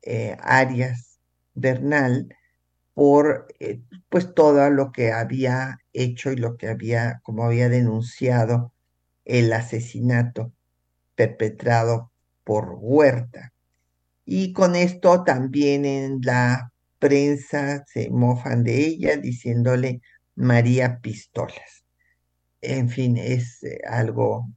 eh, 0.01 0.37
Arias 0.39 1.19
Bernal 1.53 2.33
por 2.93 3.47
pues 4.09 4.33
todo 4.33 4.69
lo 4.69 4.91
que 4.91 5.11
había 5.11 5.79
hecho 5.91 6.31
y 6.31 6.37
lo 6.37 6.55
que 6.55 6.69
había, 6.69 7.19
como 7.23 7.43
había 7.43 7.67
denunciado, 7.67 8.71
el 9.25 9.51
asesinato 9.51 10.53
perpetrado 11.15 12.11
por 12.45 12.77
Huerta. 12.79 13.53
Y 14.29 14.51
con 14.51 14.75
esto 14.75 15.23
también 15.23 15.85
en 15.85 16.19
la 16.21 16.73
prensa 16.99 17.85
se 17.87 18.09
mofan 18.09 18.65
de 18.65 18.85
ella 18.85 19.15
diciéndole 19.15 20.01
María 20.35 20.99
Pistolas. 20.99 21.85
En 22.59 22.89
fin, 22.89 23.15
es 23.15 23.63
eh, 23.63 23.79
algo 23.89 24.49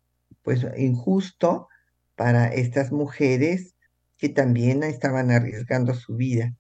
pues 0.42 0.66
injusto 0.76 1.68
para 2.16 2.48
estas 2.48 2.90
mujeres 2.90 3.76
que 4.18 4.28
también 4.28 4.82
estaban 4.82 5.30
arriesgando 5.30 5.94
su 5.94 6.16
vida 6.16 6.52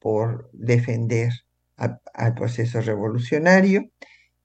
por 0.00 0.50
defender 0.52 1.32
al 1.76 2.34
proceso 2.34 2.80
revolucionario 2.80 3.88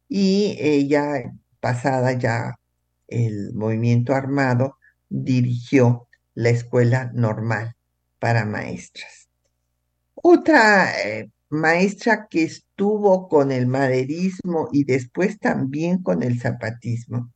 y 0.07 0.55
ella, 0.59 1.33
pasada 1.59 2.13
ya 2.13 2.59
el 3.07 3.55
movimiento 3.55 4.13
armado, 4.13 4.77
dirigió 5.09 6.07
la 6.33 6.49
escuela 6.49 7.11
normal 7.13 7.75
para 8.19 8.45
maestras. 8.45 9.29
Otra 10.15 10.91
eh, 11.01 11.29
maestra 11.49 12.27
que 12.29 12.43
estuvo 12.43 13.27
con 13.27 13.51
el 13.51 13.67
maderismo 13.67 14.69
y 14.71 14.83
después 14.85 15.39
también 15.39 16.01
con 16.03 16.23
el 16.23 16.39
zapatismo 16.39 17.31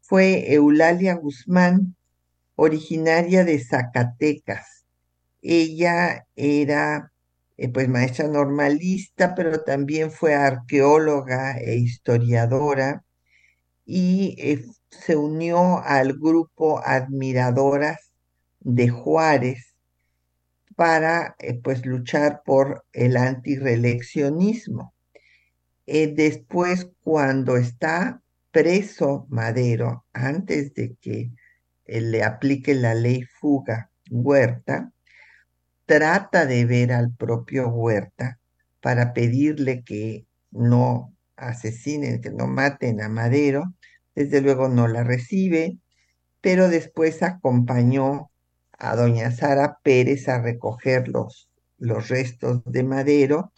fue 0.00 0.52
Eulalia 0.52 1.14
Guzmán, 1.14 1.96
originaria 2.56 3.44
de 3.44 3.58
Zacatecas. 3.58 4.84
Ella 5.40 6.26
era 6.36 7.12
eh, 7.56 7.68
pues 7.68 7.88
maestra 7.88 8.28
normalista, 8.28 9.34
pero 9.34 9.62
también 9.62 10.10
fue 10.10 10.34
arqueóloga 10.34 11.58
e 11.58 11.76
historiadora 11.76 13.04
y 13.86 14.36
eh, 14.38 14.64
se 14.90 15.16
unió 15.16 15.78
al 15.80 16.14
grupo 16.14 16.80
Admiradoras 16.84 18.13
de 18.64 18.88
Juárez 18.88 19.74
para 20.74 21.36
eh, 21.38 21.54
pues 21.62 21.86
luchar 21.86 22.42
por 22.44 22.84
el 22.92 23.16
antireeleccionismo. 23.16 24.94
Eh, 25.86 26.08
después, 26.08 26.90
cuando 27.02 27.56
está 27.56 28.20
preso 28.50 29.26
Madero, 29.28 30.06
antes 30.12 30.74
de 30.74 30.96
que 31.00 31.30
eh, 31.84 32.00
le 32.00 32.22
aplique 32.24 32.74
la 32.74 32.94
ley 32.94 33.22
fuga 33.22 33.90
Huerta, 34.10 34.92
trata 35.86 36.46
de 36.46 36.64
ver 36.64 36.92
al 36.92 37.12
propio 37.14 37.68
Huerta 37.68 38.38
para 38.80 39.12
pedirle 39.12 39.82
que 39.84 40.26
no 40.50 41.14
asesinen, 41.36 42.20
que 42.20 42.30
no 42.30 42.46
maten 42.46 43.00
a 43.00 43.08
Madero. 43.08 43.74
Desde 44.14 44.40
luego 44.40 44.68
no 44.68 44.88
la 44.88 45.04
recibe, 45.04 45.78
pero 46.40 46.68
después 46.68 47.22
acompañó 47.22 48.30
a 48.90 48.96
doña 48.96 49.30
Sara 49.30 49.78
Pérez 49.82 50.28
a 50.28 50.40
recoger 50.40 51.08
los, 51.08 51.48
los 51.78 52.08
restos 52.08 52.62
de 52.64 52.82
Madero 52.82 53.52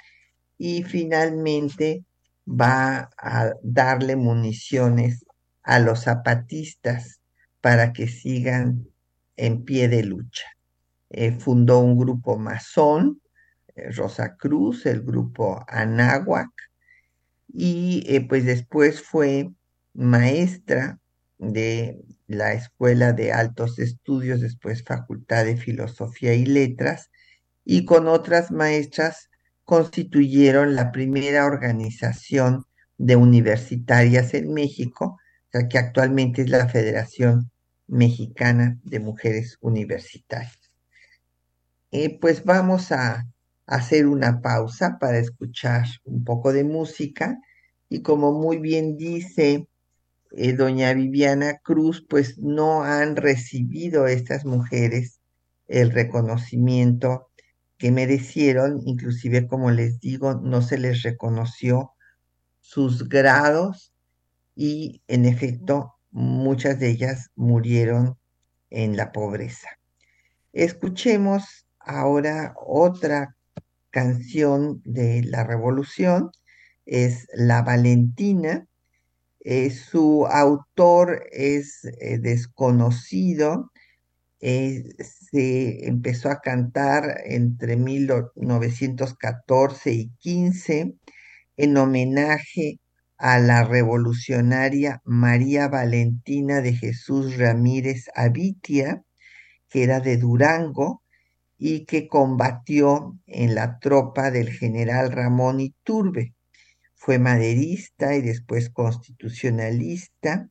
y 0.59 0.83
finalmente 0.85 2.05
va 2.49 3.11
a 3.19 3.53
darle 3.63 4.17
municiones 4.17 5.25
a 5.63 5.81
los 5.81 6.05
zapatistas 6.05 7.21
para 7.61 7.93
que 7.93 8.07
sigan 8.07 8.87
en 9.37 9.65
pie 9.65 9.89
de 9.89 10.05
lucha. 10.05 10.47
Eh, 11.11 11.33
fundó 11.33 11.81
un 11.81 11.99
grupo 11.99 12.39
masón, 12.39 13.21
eh, 13.75 13.91
Rosa 13.91 14.37
Cruz, 14.37 14.87
el 14.87 15.03
grupo 15.03 15.65
Anáhuac, 15.67 16.51
y 17.53 18.05
eh, 18.07 18.27
pues 18.27 18.45
después 18.45 19.03
fue 19.03 19.51
maestra 19.95 20.99
de 21.39 22.05
la 22.27 22.55
Escuela 22.55 23.13
de 23.13 23.33
Altos 23.33 23.79
Estudios, 23.79 24.41
después 24.41 24.83
Facultad 24.83 25.45
de 25.45 25.57
Filosofía 25.57 26.35
y 26.35 26.47
Letras, 26.47 27.11
y 27.65 27.85
con 27.85 28.09
otras 28.09 28.51
maestras 28.51 29.31
constituyeron 29.65 30.75
la 30.75 30.93
primera 30.93 31.47
organización 31.47 32.65
de 32.99 33.17
universitarias 33.17 34.35
en 34.35 34.53
México, 34.53 35.19
o 35.53 35.69
que 35.69 35.79
actualmente 35.79 36.43
es 36.43 36.51
la 36.51 36.69
Federación 36.69 37.51
Mexicana 37.87 38.79
de 38.85 39.01
Mujeres 39.01 39.59
Universitarias. 39.61 40.59
Eh, 41.93 42.19
pues 42.21 42.45
vamos 42.45 42.93
a 42.93 43.27
hacer 43.67 44.07
una 44.07 44.41
pausa 44.41 44.99
para 44.99 45.19
escuchar 45.19 45.87
un 46.05 46.25
poco 46.25 46.53
de 46.53 46.65
música 46.65 47.39
y 47.89 48.03
como 48.03 48.33
muy 48.33 48.59
bien 48.59 48.97
dice 48.97 49.69
eh, 50.37 50.53
doña 50.53 50.93
Viviana 50.93 51.59
Cruz, 51.63 52.05
pues 52.09 52.39
no 52.39 52.85
han 52.85 53.17
recibido 53.17 54.07
estas 54.07 54.45
mujeres 54.45 55.21
el 55.67 55.91
reconocimiento 55.91 57.29
que 57.79 57.91
merecieron, 57.91 58.81
inclusive 58.85 59.47
como 59.47 59.71
les 59.71 60.01
digo, 60.01 60.35
no 60.35 60.63
se 60.63 60.79
les 60.79 61.03
reconoció 61.03 61.93
sus 62.61 63.09
grados 63.09 63.93
y 64.55 65.03
en 65.09 65.25
efecto 65.27 65.95
muchas 66.11 66.79
de 66.79 66.91
ellas 66.91 67.31
murieron 67.35 68.17
en 68.71 68.97
la 68.97 69.13
pobreza. 69.13 69.69
Escuchemos 70.53 71.67
ahora 71.79 72.55
otra 72.57 73.37
canción 73.91 74.83
de 74.85 75.23
la 75.25 75.45
revolución, 75.45 76.31
es 76.87 77.27
La 77.35 77.63
Valentina. 77.63 78.67
Eh, 79.49 79.71
su 79.71 80.27
autor 80.27 81.23
es 81.31 81.85
eh, 82.01 82.19
desconocido, 82.19 83.71
eh, 84.41 84.83
se 84.99 85.87
empezó 85.87 86.31
a 86.31 86.41
cantar 86.41 87.21
entre 87.27 87.77
1914 87.77 89.93
y 89.93 90.09
15 90.19 90.97
en 91.59 91.77
homenaje 91.77 92.81
a 93.19 93.39
la 93.39 93.63
revolucionaria 93.63 95.01
María 95.05 95.69
Valentina 95.69 96.61
de 96.61 96.75
Jesús 96.75 97.37
Ramírez 97.37 98.07
Avitia, 98.17 99.05
que 99.69 99.85
era 99.85 100.01
de 100.01 100.17
Durango 100.17 101.05
y 101.57 101.85
que 101.87 102.09
combatió 102.09 103.17
en 103.27 103.55
la 103.55 103.79
tropa 103.79 104.33
del 104.33 104.51
general 104.51 105.13
Ramón 105.13 105.61
Iturbe. 105.61 106.36
Fue 107.07 107.21
maderista 107.21 108.17
y 108.17 108.21
después 108.21 108.69
constitucionalista 108.69 110.49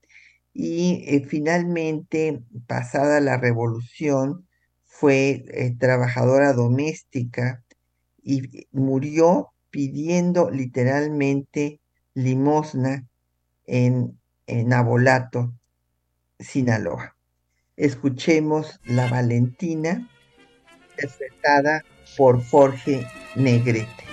y 0.54 1.04
eh, 1.06 1.26
finalmente, 1.28 2.44
pasada 2.66 3.20
la 3.20 3.36
revolución, 3.36 4.48
fue 4.86 5.44
eh, 5.50 5.76
trabajadora 5.78 6.54
doméstica 6.54 7.62
y 8.24 8.70
murió 8.72 9.50
pidiendo 9.70 10.50
literalmente 10.50 11.82
limosna 12.14 13.06
en, 13.68 14.18
en 14.48 14.72
Abolato, 14.72 15.54
Sinaloa. 16.40 17.18
Escuchemos 17.76 18.80
La 18.86 19.10
Valentina, 19.10 20.10
interpretada 20.92 21.84
por 22.16 22.42
Jorge 22.46 23.06
Negrete. 23.36 24.05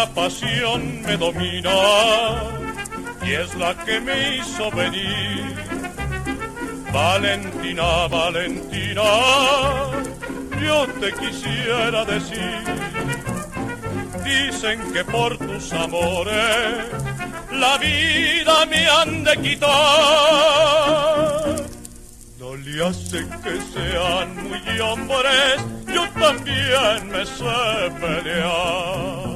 Una 0.00 0.14
pasión 0.14 1.02
me 1.02 1.14
domina 1.18 1.70
y 3.22 3.32
es 3.32 3.54
la 3.56 3.74
que 3.84 4.00
me 4.00 4.36
hizo 4.36 4.70
venir. 4.70 5.54
Valentina, 6.90 8.08
Valentina, 8.08 9.02
yo 10.58 10.86
te 11.00 11.12
quisiera 11.12 12.06
decir. 12.06 12.64
Dicen 14.24 14.90
que 14.94 15.04
por 15.04 15.36
tus 15.36 15.70
amores 15.74 16.86
la 17.52 17.76
vida 17.76 18.64
me 18.70 18.86
han 18.88 19.22
de 19.22 19.36
quitar. 19.42 19.68
No 22.38 22.56
le 22.56 22.86
hace 22.86 23.26
que 23.44 23.60
sean 23.74 24.48
muy 24.48 24.80
hombres, 24.80 25.60
yo 25.94 26.08
también 26.18 27.10
me 27.10 27.26
sé 27.26 27.90
pelear. 28.00 29.29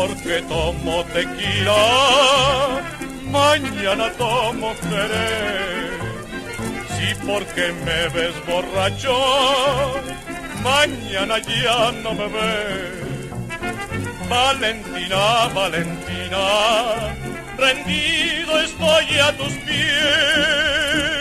Porque 0.00 0.42
tomo 0.48 1.04
tequila, 1.12 2.80
mañana 3.24 4.10
tomo 4.16 4.74
querer. 4.88 6.00
Si 6.94 7.14
porque 7.26 7.72
me 7.84 8.08
ves 8.14 8.34
borracho, 8.46 9.16
mañana 10.62 11.38
ya 11.38 11.92
no 12.02 12.14
me 12.14 12.28
ves. 12.28 13.00
Valentina, 14.28 15.48
Valentina, 15.54 16.44
rendido 17.58 18.60
estoy 18.60 19.18
a 19.18 19.36
tus 19.36 19.52
pies. 19.66 21.19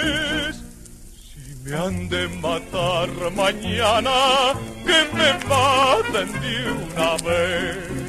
Me 1.63 1.75
han 1.75 2.09
de 2.09 2.27
matar 2.41 3.09
mañana, 3.35 4.53
que 4.85 4.99
me 5.13 5.33
maten 5.47 6.31
de 6.41 6.71
una 6.71 7.17
vez. 7.17 7.99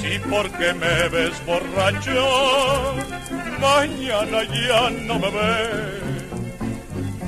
Si 0.00 0.18
porque 0.30 0.72
me 0.74 1.08
ves 1.08 1.36
borracho, 1.44 2.94
mañana 3.60 4.42
ya 4.44 4.90
no 4.90 5.18
me 5.18 5.30
ves. 5.30 6.06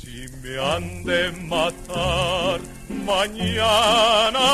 Si 0.00 0.28
me 0.40 0.58
han 0.60 1.04
de 1.04 1.32
matar 1.48 2.60
mañana, 2.88 4.48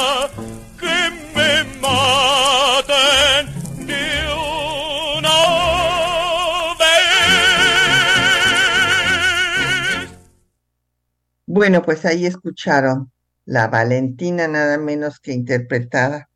Bueno, 11.71 11.85
pues 11.85 12.05
ahí 12.05 12.27
escucharon 12.27 13.13
la 13.45 13.69
Valentina, 13.69 14.49
nada 14.49 14.77
menos 14.77 15.21
que 15.21 15.33
interpretada 15.33 16.29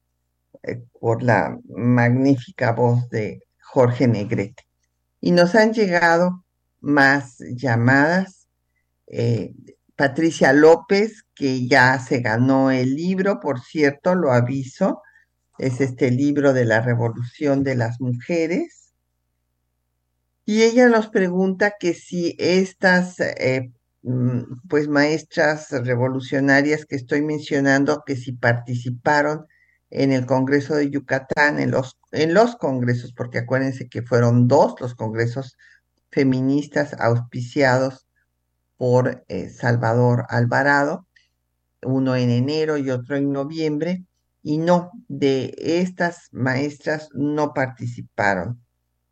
eh, 0.62 0.80
por 1.00 1.24
la 1.24 1.58
magnífica 1.68 2.70
voz 2.70 3.10
de 3.10 3.42
Jorge 3.60 4.06
Negrete. 4.06 4.62
Y 5.20 5.32
nos 5.32 5.56
han 5.56 5.72
llegado 5.72 6.44
más 6.80 7.38
llamadas. 7.56 8.46
Eh, 9.08 9.56
Patricia 9.96 10.52
López, 10.52 11.24
que 11.34 11.66
ya 11.66 11.98
se 11.98 12.20
ganó 12.20 12.70
el 12.70 12.94
libro, 12.94 13.40
por 13.40 13.60
cierto, 13.60 14.14
lo 14.14 14.30
aviso, 14.30 15.02
es 15.58 15.80
este 15.80 16.12
libro 16.12 16.52
de 16.52 16.64
la 16.64 16.80
Revolución 16.80 17.64
de 17.64 17.74
las 17.74 18.00
Mujeres. 18.00 18.92
Y 20.44 20.62
ella 20.62 20.88
nos 20.88 21.08
pregunta 21.08 21.74
que 21.76 21.92
si 21.92 22.36
estas, 22.38 23.18
eh, 23.18 23.72
pues, 24.68 24.88
maestras 24.88 25.70
revolucionarias 25.70 26.86
que 26.86 26.96
estoy 26.96 27.22
mencionando, 27.22 28.02
que 28.04 28.16
si 28.16 28.32
participaron 28.32 29.46
en 29.90 30.12
el 30.12 30.26
Congreso 30.26 30.74
de 30.74 30.90
Yucatán, 30.90 31.60
en 31.60 31.70
los, 31.70 31.98
en 32.12 32.34
los 32.34 32.56
congresos, 32.56 33.12
porque 33.12 33.38
acuérdense 33.38 33.88
que 33.88 34.02
fueron 34.02 34.48
dos 34.48 34.74
los 34.80 34.94
congresos 34.94 35.56
feministas 36.10 36.94
auspiciados 36.98 38.06
por 38.76 39.24
eh, 39.28 39.48
Salvador 39.48 40.26
Alvarado, 40.28 41.06
uno 41.82 42.16
en 42.16 42.30
enero 42.30 42.76
y 42.76 42.90
otro 42.90 43.16
en 43.16 43.32
noviembre, 43.32 44.04
y 44.42 44.58
no, 44.58 44.90
de 45.08 45.54
estas 45.58 46.28
maestras 46.32 47.08
no 47.14 47.54
participaron 47.54 48.60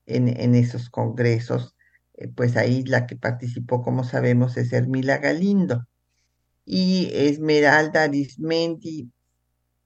en, 0.06 0.54
esos 0.54 0.90
congresos. 0.90 1.74
Eh, 2.22 2.28
pues 2.28 2.56
ahí 2.56 2.84
la 2.84 3.06
que 3.06 3.16
participó, 3.16 3.82
como 3.82 4.04
sabemos, 4.04 4.56
es 4.56 4.72
Hermila 4.72 5.18
Galindo. 5.18 5.86
Y 6.64 7.10
Esmeralda 7.14 8.04
Arismendi 8.04 9.10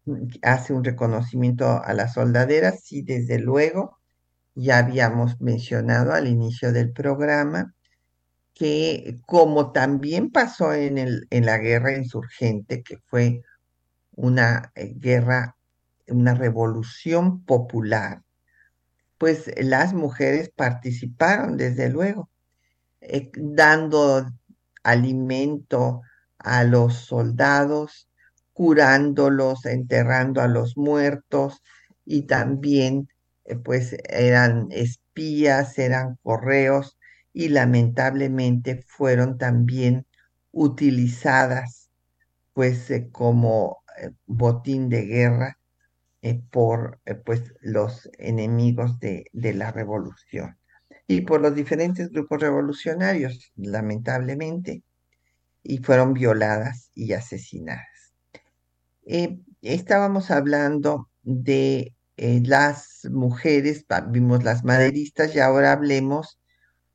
mm, 0.06 0.28
hace 0.42 0.74
un 0.74 0.84
reconocimiento 0.84 1.66
a 1.82 1.94
las 1.94 2.14
soldaderas, 2.14 2.82
sí, 2.84 3.02
desde 3.02 3.38
luego, 3.38 3.98
ya 4.54 4.78
habíamos 4.78 5.40
mencionado 5.40 6.12
al 6.12 6.28
inicio 6.28 6.72
del 6.72 6.92
programa, 6.92 7.74
que 8.54 9.18
como 9.26 9.72
también 9.72 10.30
pasó 10.30 10.74
en, 10.74 10.98
el, 10.98 11.26
en 11.30 11.46
la 11.46 11.58
guerra 11.58 11.96
insurgente, 11.96 12.82
que 12.82 12.98
fue 13.06 13.42
una 14.12 14.72
eh, 14.74 14.94
guerra, 14.96 15.56
una 16.08 16.34
revolución 16.34 17.44
popular, 17.44 18.22
pues 19.18 19.50
las 19.58 19.94
mujeres 19.94 20.50
participaron, 20.54 21.56
desde 21.56 21.88
luego, 21.90 22.30
eh, 23.00 23.30
dando 23.36 24.26
alimento 24.82 26.02
a 26.38 26.64
los 26.64 26.94
soldados, 26.96 28.08
curándolos, 28.52 29.66
enterrando 29.66 30.40
a 30.40 30.48
los 30.48 30.76
muertos 30.76 31.62
y 32.04 32.22
también 32.22 33.08
eh, 33.44 33.56
pues 33.56 33.96
eran 34.08 34.68
espías, 34.70 35.78
eran 35.78 36.16
correos 36.22 36.98
y 37.32 37.48
lamentablemente 37.48 38.82
fueron 38.86 39.38
también 39.38 40.06
utilizadas 40.52 41.90
pues 42.54 42.90
eh, 42.90 43.08
como 43.12 43.82
botín 44.26 44.88
de 44.88 45.02
guerra 45.06 45.58
eh, 46.22 46.40
por 46.50 47.00
eh, 47.04 47.14
pues, 47.14 47.54
los 47.60 48.08
enemigos 48.18 48.98
de, 49.00 49.26
de 49.32 49.54
la 49.54 49.70
revolución 49.70 50.58
y 51.06 51.20
por 51.20 51.40
los 51.40 51.54
diferentes 51.54 52.10
grupos 52.10 52.40
revolucionarios, 52.40 53.52
lamentablemente, 53.56 54.82
y 55.62 55.78
fueron 55.78 56.14
violadas 56.14 56.90
y 56.94 57.12
asesinadas. 57.12 58.14
Eh, 59.06 59.38
estábamos 59.62 60.30
hablando 60.30 61.10
de 61.22 61.94
las 62.16 63.06
mujeres, 63.10 63.84
vimos 64.08 64.42
las 64.42 64.64
maderistas 64.64 65.34
y 65.34 65.40
ahora 65.40 65.72
hablemos 65.72 66.40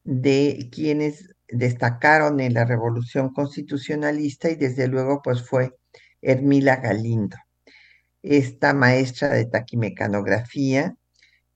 de 0.04 0.70
quienes 0.72 1.36
destacaron 1.48 2.40
en 2.40 2.56
la 2.56 2.66
revolución 2.66 3.32
constitucionalista 3.34 4.50
y 4.50 4.56
desde 4.56 4.88
luego 4.88 5.22
pues 5.22 5.48
fue 5.48 5.76
Hermila 6.22 6.78
Galindo 6.78 7.38
esta 8.24 8.74
maestra 8.74 9.30
de 9.30 9.46
taquimecanografía, 9.46 10.96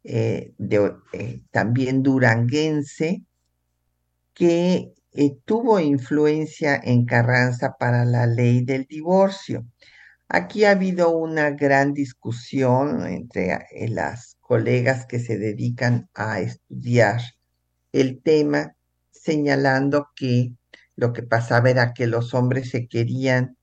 eh, 0.03 0.53
eh, 1.13 1.41
también 1.51 2.03
duranguense, 2.03 3.23
que 4.33 4.93
eh, 5.13 5.37
tuvo 5.45 5.79
influencia 5.79 6.79
en 6.83 7.05
Carranza 7.05 7.75
para 7.79 8.05
la 8.05 8.27
ley 8.27 8.63
del 8.63 8.85
divorcio. 8.85 9.65
Aquí 10.27 10.65
ha 10.65 10.71
habido 10.71 11.11
una 11.17 11.51
gran 11.51 11.93
discusión 11.93 13.05
entre 13.07 13.59
las 13.89 14.37
colegas 14.41 15.05
que 15.05 15.19
se 15.19 15.37
dedican 15.37 16.09
a 16.13 16.39
estudiar 16.41 17.21
el 17.91 18.21
tema, 18.21 18.75
señalando 19.11 20.09
que 20.15 20.53
lo 20.95 21.13
que 21.13 21.23
pasaba 21.23 21.69
era 21.69 21.93
que 21.93 22.07
los 22.07 22.33
hombres 22.33 22.69
se 22.69 22.87
querían 22.87 23.57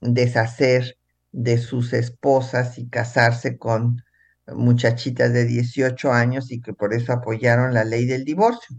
deshacer 0.00 0.95
de 1.36 1.58
sus 1.58 1.92
esposas 1.92 2.78
y 2.78 2.88
casarse 2.88 3.58
con 3.58 4.02
muchachitas 4.46 5.34
de 5.34 5.44
18 5.44 6.10
años 6.10 6.50
y 6.50 6.62
que 6.62 6.72
por 6.72 6.94
eso 6.94 7.12
apoyaron 7.12 7.74
la 7.74 7.84
ley 7.84 8.06
del 8.06 8.24
divorcio. 8.24 8.74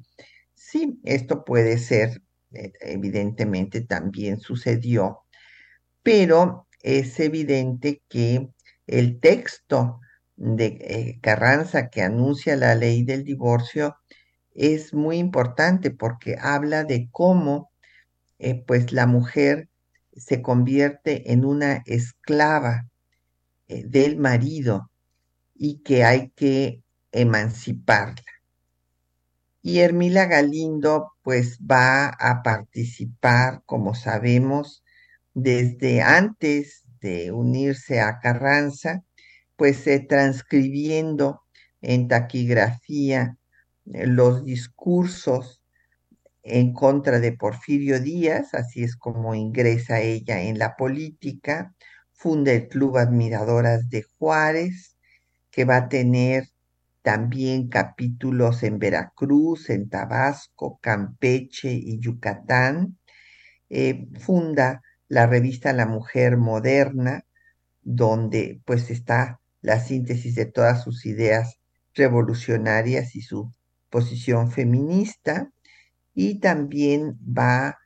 Sí, 0.55 0.99
esto 1.03 1.45
puede 1.45 1.77
ser, 1.77 2.23
eh, 2.53 2.73
evidentemente 2.81 3.81
también 3.81 4.39
sucedió, 4.39 5.19
pero 6.01 6.67
es 6.81 7.19
evidente 7.19 8.01
que 8.09 8.49
el 8.87 9.19
texto 9.19 9.99
de 10.35 10.65
eh, 10.81 11.19
Carranza 11.21 11.89
que 11.89 12.01
anuncia 12.01 12.55
la 12.55 12.73
ley 12.73 13.03
del 13.03 13.23
divorcio 13.23 13.97
es 14.55 14.95
muy 14.95 15.17
importante 15.17 15.91
porque 15.91 16.37
habla 16.41 16.85
de 16.85 17.07
cómo 17.11 17.69
eh, 18.39 18.63
pues 18.65 18.91
la 18.91 19.05
mujer 19.05 19.69
se 20.17 20.41
convierte 20.41 21.31
en 21.31 21.45
una 21.45 21.83
esclava 21.85 22.87
eh, 23.67 23.83
del 23.85 24.17
marido 24.17 24.89
y 25.55 25.79
que 25.79 26.03
hay 26.03 26.29
que 26.35 26.83
emanciparla. 27.11 28.23
Y 29.61 29.79
Hermila 29.79 30.25
Galindo 30.25 31.13
pues 31.23 31.59
va 31.59 32.07
a 32.07 32.41
participar, 32.41 33.63
como 33.65 33.95
sabemos, 33.95 34.83
desde 35.33 36.01
antes 36.01 36.83
de 37.01 37.31
unirse 37.31 37.99
a 37.99 38.19
Carranza, 38.19 39.03
pues 39.55 39.83
transcribiendo 40.07 41.41
en 41.81 42.07
taquigrafía 42.07 43.37
eh, 43.85 44.07
los 44.07 44.45
discursos 44.45 45.61
en 46.47 46.73
contra 46.73 47.19
de 47.19 47.33
Porfirio 47.33 47.99
Díaz, 47.99 48.53
así 48.53 48.83
es 48.83 48.95
como 48.95 49.35
ingresa 49.35 49.99
ella 50.01 50.41
en 50.41 50.57
la 50.57 50.75
política, 50.75 51.75
funda 52.13 52.51
el 52.53 52.67
Club 52.67 52.97
Admiradoras 52.97 53.89
de 53.89 54.03
Juárez, 54.03 54.97
que 55.51 55.65
va 55.65 55.77
a 55.77 55.89
tener 55.89 56.49
también 57.01 57.67
capítulos 57.67 58.63
en 58.63 58.79
Veracruz, 58.79 59.69
en 59.69 59.89
Tabasco, 59.89 60.79
Campeche 60.81 61.71
y 61.71 61.99
Yucatán. 61.99 62.97
Eh, 63.69 64.07
funda 64.19 64.81
la 65.07 65.25
revista 65.25 65.73
La 65.73 65.85
Mujer 65.85 66.37
Moderna, 66.37 67.25
donde 67.81 68.61
pues 68.65 68.89
está 68.89 69.39
la 69.61 69.79
síntesis 69.79 70.35
de 70.35 70.45
todas 70.45 70.83
sus 70.83 71.05
ideas 71.05 71.59
revolucionarias 71.93 73.15
y 73.15 73.21
su 73.21 73.51
posición 73.89 74.51
feminista 74.51 75.51
y 76.19 76.39
también 76.39 77.15
va 77.21 77.77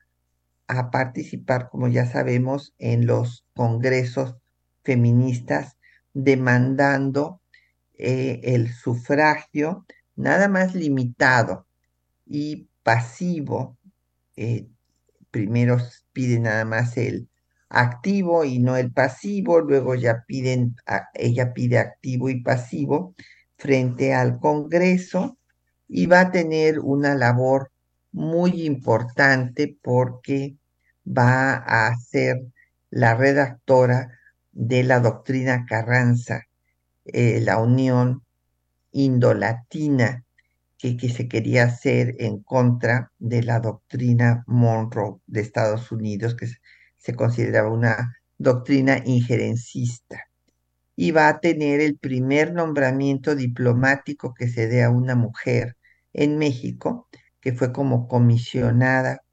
a 0.70 0.90
participar, 0.90 1.68
como 1.70 1.90
ya 1.90 2.06
sabemos, 2.06 2.74
en 2.80 3.06
los 3.06 3.44
congresos 3.54 4.38
feministas 4.86 5.76
demandando 6.14 7.42
eh, 7.98 8.40
el 8.42 8.72
sufragio 8.72 9.86
nada 10.16 10.48
más 10.48 10.76
limitado 10.76 11.68
y 12.26 12.70
pasivo. 12.84 13.78
Eh, 14.38 14.70
primero 15.30 15.80
pide 16.14 16.40
nada 16.40 16.64
más 16.64 16.96
el 16.96 17.28
activo 17.68 18.46
y 18.46 18.60
no 18.60 18.78
el 18.78 18.94
pasivo, 18.94 19.60
luego 19.60 19.96
ya 19.96 20.24
piden, 20.26 20.78
ella 21.16 21.54
pide 21.54 21.80
activo 21.80 22.30
y 22.30 22.42
pasivo 22.42 23.14
frente 23.58 24.14
al 24.14 24.40
Congreso 24.40 25.38
y 25.90 26.06
va 26.06 26.22
a 26.22 26.32
tener 26.32 26.80
una 26.80 27.14
labor 27.14 27.72
muy 28.12 28.64
importante 28.66 29.78
porque 29.82 30.58
va 31.06 31.54
a 31.54 31.96
ser 31.98 32.42
la 32.90 33.16
redactora 33.16 34.20
de 34.52 34.84
la 34.84 35.00
doctrina 35.00 35.66
Carranza, 35.66 36.48
eh, 37.06 37.42
la 37.42 37.58
unión 37.58 38.24
indolatina 38.92 40.24
que, 40.78 40.98
que 40.98 41.10
se 41.10 41.28
quería 41.28 41.66
hacer 41.66 42.16
en 42.20 42.42
contra 42.44 43.12
de 43.20 43.44
la 43.44 43.60
doctrina 43.60 44.44
Monroe 44.48 45.20
de 45.28 45.42
Estados 45.42 45.92
Unidos, 45.92 46.36
que 46.36 46.48
se 46.98 47.16
consideraba 47.16 47.70
una 47.70 48.18
doctrina 48.38 49.02
injerencista. 49.06 50.26
Y 50.96 51.12
va 51.12 51.30
a 51.30 51.40
tener 51.40 51.80
el 51.80 51.98
primer 51.98 52.54
nombramiento 52.54 53.36
diplomático 53.36 54.34
que 54.34 54.48
se 54.48 54.68
dé 54.68 54.84
a 54.84 54.90
una 54.90 55.16
mujer 55.16 55.78
en 56.14 56.38
México, 56.38 57.08
que 57.42 57.54
fue 57.54 57.74
como 57.74 58.08
comisionada 58.08 59.24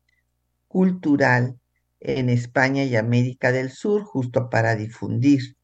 cultural 0.69 1.59
en 2.01 2.29
España 2.31 2.85
y 2.85 2.97
América 2.97 3.53
del 3.53 3.71
Sur, 3.71 4.05
justo 4.05 4.51
para 4.51 4.77
difundir 4.77 5.57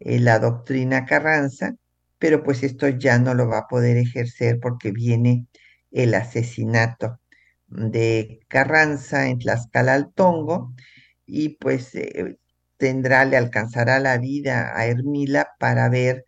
eh, 0.00 0.18
la 0.20 0.38
doctrina 0.38 1.04
Carranza, 1.04 1.74
pero 2.18 2.42
pues 2.42 2.62
esto 2.62 2.88
ya 2.88 3.18
no 3.18 3.34
lo 3.34 3.48
va 3.48 3.58
a 3.58 3.68
poder 3.68 3.96
ejercer 3.96 4.58
porque 4.60 4.92
viene 4.92 5.46
el 5.90 6.14
asesinato 6.14 7.20
de 7.66 8.40
Carranza 8.48 9.28
en 9.28 9.38
Tlaxcalaltongo 9.38 10.74
y 11.26 11.50
pues 11.56 11.94
eh, 11.94 12.38
tendrá, 12.76 13.24
le 13.24 13.36
alcanzará 13.36 13.98
la 14.00 14.18
vida 14.18 14.72
a 14.76 14.86
Hermila 14.86 15.48
para 15.58 15.88
ver 15.88 16.24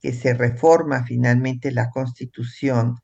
que 0.00 0.12
se 0.12 0.34
reforma 0.34 1.04
finalmente 1.04 1.72
la 1.72 1.90
constitución 1.90 2.96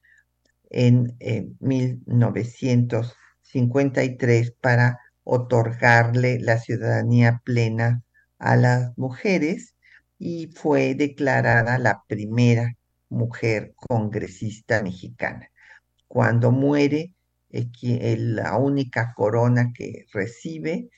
en 0.74 1.16
1953 1.60 4.50
para 4.60 4.98
otorgarle 5.22 6.40
la 6.40 6.58
ciudadanía 6.58 7.40
plena 7.44 8.02
a 8.38 8.56
las 8.56 8.98
mujeres 8.98 9.76
y 10.18 10.48
fue 10.48 10.96
declarada 10.96 11.78
la 11.78 12.02
primera 12.08 12.74
mujer 13.08 13.72
congresista 13.76 14.82
mexicana. 14.82 15.48
Cuando 16.08 16.50
muere, 16.50 17.12
eh, 17.50 18.16
la 18.18 18.56
única 18.56 19.14
corona 19.14 19.72
que 19.72 20.06
recibe 20.12 20.88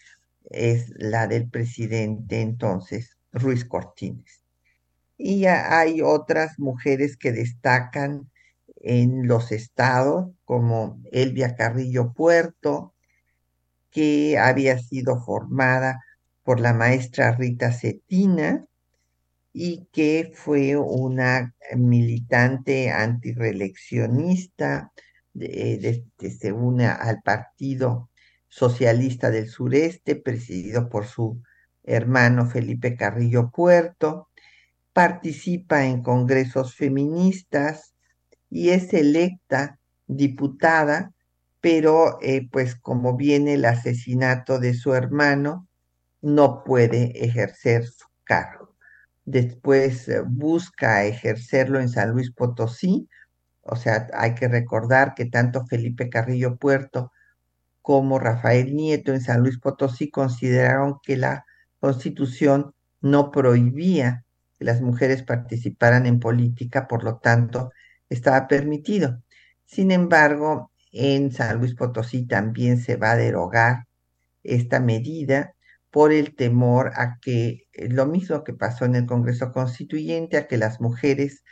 es 0.51 0.91
la 0.97 1.27
del 1.27 1.51
presidente 1.51 2.41
entonces, 2.41 3.19
Ruiz 3.31 3.67
Cortines. 3.67 4.43
Y 5.19 5.45
hay 5.47 6.01
otras 6.01 6.59
mujeres 6.59 7.19
que 7.19 7.33
destacan 7.33 8.31
en 8.87 9.27
los 9.27 9.51
estados, 9.51 10.31
como 10.45 11.03
Elvia 11.11 11.57
Carrillo 11.57 12.13
Puerto, 12.13 12.95
que 13.91 14.39
había 14.39 14.79
sido 14.79 15.21
formada 15.21 16.05
por 16.45 16.61
la 16.61 16.73
maestra 16.73 17.33
Rita 17.33 17.73
Cetina 17.73 18.65
y 19.53 19.89
que 19.93 20.31
fue 20.35 20.77
una 20.77 21.55
militante 21.75 22.91
antireeleccionista, 22.91 24.93
se 25.35 26.53
une 26.53 26.87
al 26.87 27.23
Partido 27.23 28.11
Socialista 28.49 29.31
del 29.31 29.49
Sureste, 29.49 30.15
presidido 30.15 30.89
por 30.89 31.07
su 31.07 31.43
hermano 31.83 32.47
Felipe 32.47 32.97
Carrillo 32.97 33.51
Puerto, 33.51 34.29
participa 34.93 35.87
en 35.87 36.03
congresos 36.03 36.77
feministas 36.77 37.96
y 38.57 38.71
es 38.71 38.95
electa 38.95 39.79
diputada, 40.07 41.13
pero 41.61 42.19
eh, 42.23 42.49
pues 42.51 42.75
como 42.75 43.15
viene 43.15 43.53
el 43.55 43.67
asesinato 43.67 44.59
de 44.59 44.73
su 44.73 44.95
hermano, 44.95 45.69
no 46.23 46.65
puede 46.65 47.23
ejercer 47.23 47.85
su 47.85 48.07
cargo. 48.25 48.75
Después 49.27 50.09
eh, 50.09 50.23
busca 50.27 51.05
ejercerlo 51.05 51.81
en 51.81 51.91
San 51.91 52.13
Luis 52.13 52.31
Potosí, 52.31 53.11
o 53.61 53.77
sea, 53.77 54.07
hay 54.15 54.35
que 54.35 54.49
recordar 54.49 55.15
que 55.15 55.27
tanto 55.27 55.67
Felipe 55.67 56.09
Carrillo 56.09 56.57
Puerto 56.57 57.13
como 57.83 58.19
Rafael 58.19 58.75
Nieto 58.75 59.13
en 59.13 59.21
San 59.21 59.43
Luis 59.43 59.59
Potosí 59.59 60.09
consideraron 60.11 60.99
que 61.03 61.19
la 61.19 61.45
constitución 61.79 62.73
no 63.03 63.31
prohibía 63.31 64.25
que 64.59 64.65
las 64.65 64.81
mujeres 64.81 65.23
participaran 65.23 66.07
en 66.07 66.21
política, 66.21 66.89
por 66.89 67.05
lo 67.05 67.19
tanto, 67.19 67.71
estaba 68.09 68.49
permitido. 68.49 69.23
Sin 69.65 69.91
embargo, 69.91 70.73
en 70.93 71.33
San 71.33 71.59
Luis 71.59 71.75
Potosí 71.75 72.27
también 72.27 72.79
se 72.79 72.97
va 72.97 73.13
a 73.13 73.17
derogar 73.17 73.87
esta 74.43 74.81
medida 74.81 75.55
por 75.91 76.13
el 76.13 76.35
temor 76.37 76.93
a 76.97 77.19
que 77.21 77.69
eh, 77.73 77.89
lo 77.89 78.07
mismo 78.07 78.45
que 78.45 78.53
pasó 78.53 78.85
en 78.85 78.97
el 78.97 79.07
Congreso 79.07 79.53
Constituyente, 79.53 80.37
a 80.37 80.47
que 80.47 80.59
las 80.59 80.81
mujeres 80.81 81.43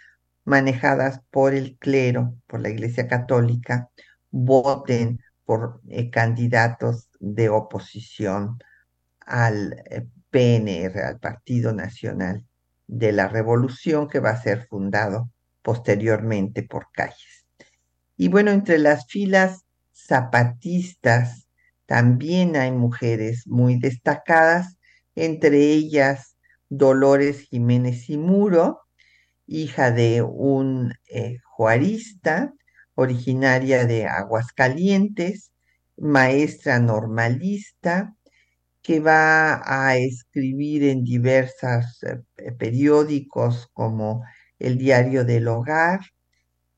manejadas 0.44 1.20
por 1.30 1.54
el 1.54 1.78
clero, 1.78 2.34
por 2.46 2.60
la 2.60 2.68
Iglesia 2.68 3.08
Católica, 3.08 3.88
voten 4.30 5.20
por 5.44 5.80
eh, 5.88 6.10
candidatos 6.10 7.08
de 7.20 7.48
oposición 7.48 8.58
al 9.20 9.82
eh, 9.90 10.06
PNR, 10.30 11.02
al 11.04 11.18
Partido 11.20 11.72
Nacional 11.72 12.44
de 12.86 13.12
la 13.12 13.28
Revolución, 13.28 14.08
que 14.08 14.20
va 14.20 14.30
a 14.30 14.42
ser 14.42 14.66
fundado 14.66 15.30
posteriormente 15.64 16.62
por 16.62 16.88
Calles. 16.92 17.46
Y 18.16 18.28
bueno, 18.28 18.52
entre 18.52 18.78
las 18.78 19.06
filas 19.06 19.64
zapatistas 19.92 21.48
también 21.86 22.54
hay 22.56 22.70
mujeres 22.70 23.46
muy 23.46 23.78
destacadas, 23.78 24.76
entre 25.14 25.72
ellas 25.72 26.36
Dolores 26.68 27.40
Jiménez 27.48 28.10
y 28.10 28.18
Muro, 28.18 28.82
hija 29.46 29.90
de 29.90 30.22
un 30.22 30.92
eh, 31.10 31.38
juarista, 31.44 32.52
originaria 32.94 33.86
de 33.86 34.06
Aguascalientes, 34.06 35.50
maestra 35.96 36.78
normalista, 36.78 38.14
que 38.82 39.00
va 39.00 39.62
a 39.64 39.96
escribir 39.96 40.84
en 40.84 41.04
diversos 41.04 42.02
eh, 42.02 42.52
periódicos 42.52 43.68
como 43.72 44.22
el 44.58 44.78
Diario 44.78 45.24
del 45.24 45.48
Hogar, 45.48 46.00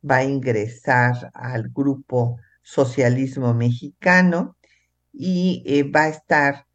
va 0.09 0.16
a 0.16 0.24
ingresar 0.24 1.31
al 1.35 1.70
grupo 1.70 2.39
Socialismo 2.62 3.55
Mexicano 3.55 4.57
y 5.12 5.62
eh, 5.66 5.83
va 5.85 6.05
a 6.05 6.09
estar 6.09 6.66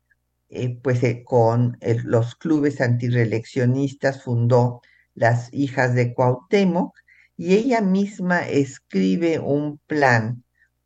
eh, 0.50 0.78
pues 0.82 1.04
eh, 1.04 1.24
con 1.24 1.78
los 1.82 2.36
clubes 2.36 2.82
antireeleccionistas, 2.82 4.24
fundó 4.24 4.82
las 5.14 5.54
hijas 5.54 5.94
de 5.96 6.14
Cuauhtémoc 6.14 6.98
y 7.38 7.56
ella 7.56 7.82
misma 7.82 8.48
escribe 8.48 9.40
un 9.40 9.80
plan 9.88 10.44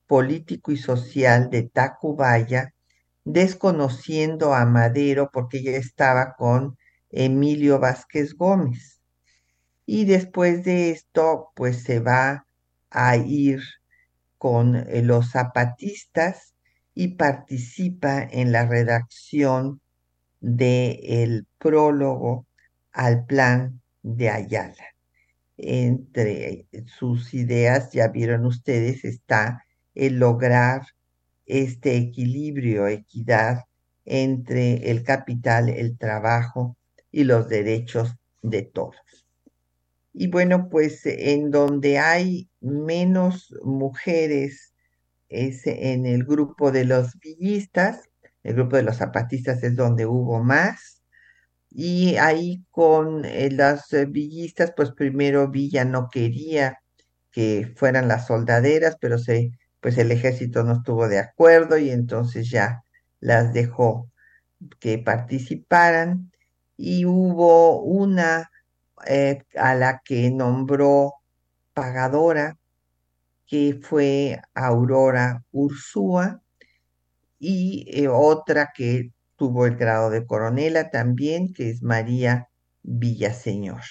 político 0.07 0.71
y 0.71 0.77
social 0.77 1.49
de 1.49 1.63
Tacubaya, 1.63 2.73
desconociendo 3.23 4.53
a 4.53 4.65
Madero 4.65 5.29
porque 5.33 5.57
ella 5.59 5.77
estaba 5.77 6.35
con 6.35 6.77
Emilio 7.09 7.79
Vázquez 7.79 8.35
Gómez. 8.35 8.94
Y 9.85 10.05
después 10.05 10.63
de 10.63 10.91
esto, 10.91 11.51
pues 11.55 11.83
se 11.83 11.99
va 11.99 12.45
a 12.89 13.17
ir 13.17 13.61
con 14.37 14.85
los 15.03 15.31
zapatistas 15.31 16.53
y 16.93 17.09
participa 17.09 18.23
en 18.23 18.51
la 18.51 18.65
redacción 18.65 19.81
del 20.39 20.99
el 21.03 21.47
prólogo 21.57 22.45
al 22.91 23.25
plan 23.25 23.81
de 24.01 24.29
Ayala. 24.29 24.95
Entre 25.57 26.67
sus 26.85 27.33
ideas, 27.33 27.91
ya 27.91 28.07
vieron 28.09 28.45
ustedes, 28.45 29.03
está 29.05 29.65
el 29.93 30.19
lograr 30.19 30.83
este 31.45 31.95
equilibrio, 31.97 32.87
equidad 32.87 33.65
entre 34.05 34.91
el 34.91 35.03
capital, 35.03 35.69
el 35.69 35.97
trabajo 35.97 36.77
y 37.11 37.23
los 37.23 37.49
derechos 37.49 38.15
de 38.41 38.63
todos. 38.63 38.95
Y 40.17 40.27
bueno, 40.27 40.69
pues 40.69 41.05
en 41.05 41.51
donde 41.51 41.99
hay 41.99 42.49
menos 42.61 43.53
mujeres 43.63 44.73
es 45.27 45.67
en 45.67 46.05
el 46.05 46.23
grupo 46.23 46.71
de 46.71 46.85
los 46.85 47.19
villistas, 47.19 48.09
el 48.43 48.53
grupo 48.55 48.77
de 48.77 48.83
los 48.83 48.95
zapatistas 48.97 49.61
es 49.63 49.75
donde 49.75 50.05
hubo 50.05 50.41
más, 50.41 51.01
y 51.69 52.15
ahí 52.15 52.63
con 52.71 53.25
eh, 53.25 53.51
las 53.51 53.91
eh, 53.91 54.05
villistas, 54.05 54.71
pues 54.77 54.91
primero 54.91 55.49
Villa 55.51 55.83
no 55.83 56.07
quería 56.09 56.79
que 57.31 57.73
fueran 57.75 58.07
las 58.07 58.27
soldaderas, 58.27 58.95
pero 59.01 59.17
se, 59.17 59.51
pues 59.81 59.97
el 59.97 60.11
ejército 60.13 60.63
no 60.63 60.77
estuvo 60.77 61.09
de 61.09 61.19
acuerdo 61.19 61.77
y 61.77 61.89
entonces 61.89 62.49
ya 62.49 62.83
las 63.19 63.51
dejó 63.51 64.09
que 64.79 64.97
participaran 64.97 66.31
y 66.77 67.03
hubo 67.05 67.81
una 67.81 68.49
eh, 69.07 69.43
a 69.55 69.75
la 69.75 70.01
que 70.03 70.31
nombró 70.31 71.15
pagadora 71.73 72.57
que 73.47 73.79
fue 73.81 74.41
Aurora 74.53 75.43
Ursúa, 75.51 76.41
y 77.39 77.85
eh, 77.87 78.07
otra 78.07 78.71
que 78.75 79.11
tuvo 79.35 79.65
el 79.67 79.75
grado 79.75 80.09
de 80.09 80.25
coronela 80.25 80.89
también, 80.89 81.53
que 81.53 81.69
es 81.69 81.83
María 81.83 82.49
Villaseñor. 82.81 83.81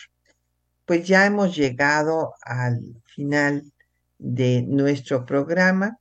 Pues 0.84 1.06
ya 1.06 1.24
hemos 1.26 1.54
llegado 1.56 2.34
al 2.42 2.80
final 3.04 3.72
de 4.18 4.62
nuestro 4.62 5.24
programa. 5.24 5.98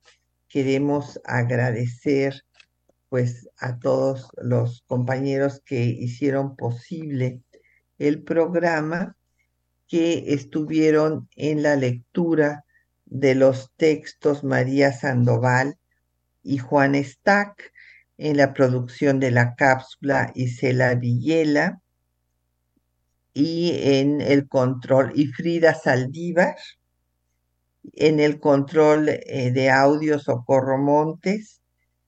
Queremos 0.48 1.20
agradecer 1.24 2.42
pues 3.08 3.48
a 3.58 3.78
todos 3.78 4.28
los 4.36 4.82
compañeros 4.88 5.62
que 5.64 5.84
hicieron 5.84 6.56
posible 6.56 7.43
el 7.98 8.22
programa, 8.22 9.16
que 9.86 10.32
estuvieron 10.34 11.28
en 11.36 11.62
la 11.62 11.76
lectura 11.76 12.64
de 13.06 13.34
los 13.34 13.70
textos 13.76 14.42
María 14.42 14.92
Sandoval 14.92 15.78
y 16.42 16.58
Juan 16.58 16.94
Stack, 16.94 17.72
en 18.16 18.36
la 18.36 18.54
producción 18.54 19.20
de 19.20 19.30
la 19.30 19.54
cápsula 19.54 20.32
Isela 20.34 20.94
Villela, 20.94 21.80
y 23.32 23.72
en 23.82 24.20
el 24.20 24.48
control 24.48 25.12
y 25.14 25.26
Frida 25.26 25.74
Saldívar, 25.74 26.56
En 27.92 28.18
el 28.18 28.40
control 28.40 29.08
eh, 29.10 29.50
de 29.52 29.70
audio 29.70 30.18
Socorro 30.18 30.78
Montes, 30.78 31.60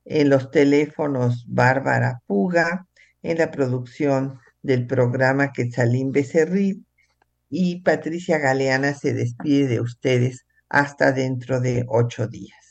en 0.06 0.30
los 0.30 0.50
teléfonos 0.50 1.44
Bárbara 1.48 2.22
Puga, 2.26 2.86
en 3.22 3.38
la 3.38 3.50
producción 3.50 4.40
del 4.66 4.86
programa 4.86 5.52
Quetzalín 5.52 6.10
Becerril 6.10 6.84
y 7.48 7.82
Patricia 7.82 8.38
Galeana 8.38 8.94
se 8.94 9.14
despide 9.14 9.68
de 9.68 9.80
ustedes 9.80 10.44
hasta 10.68 11.12
dentro 11.12 11.60
de 11.60 11.84
ocho 11.88 12.26
días. 12.26 12.65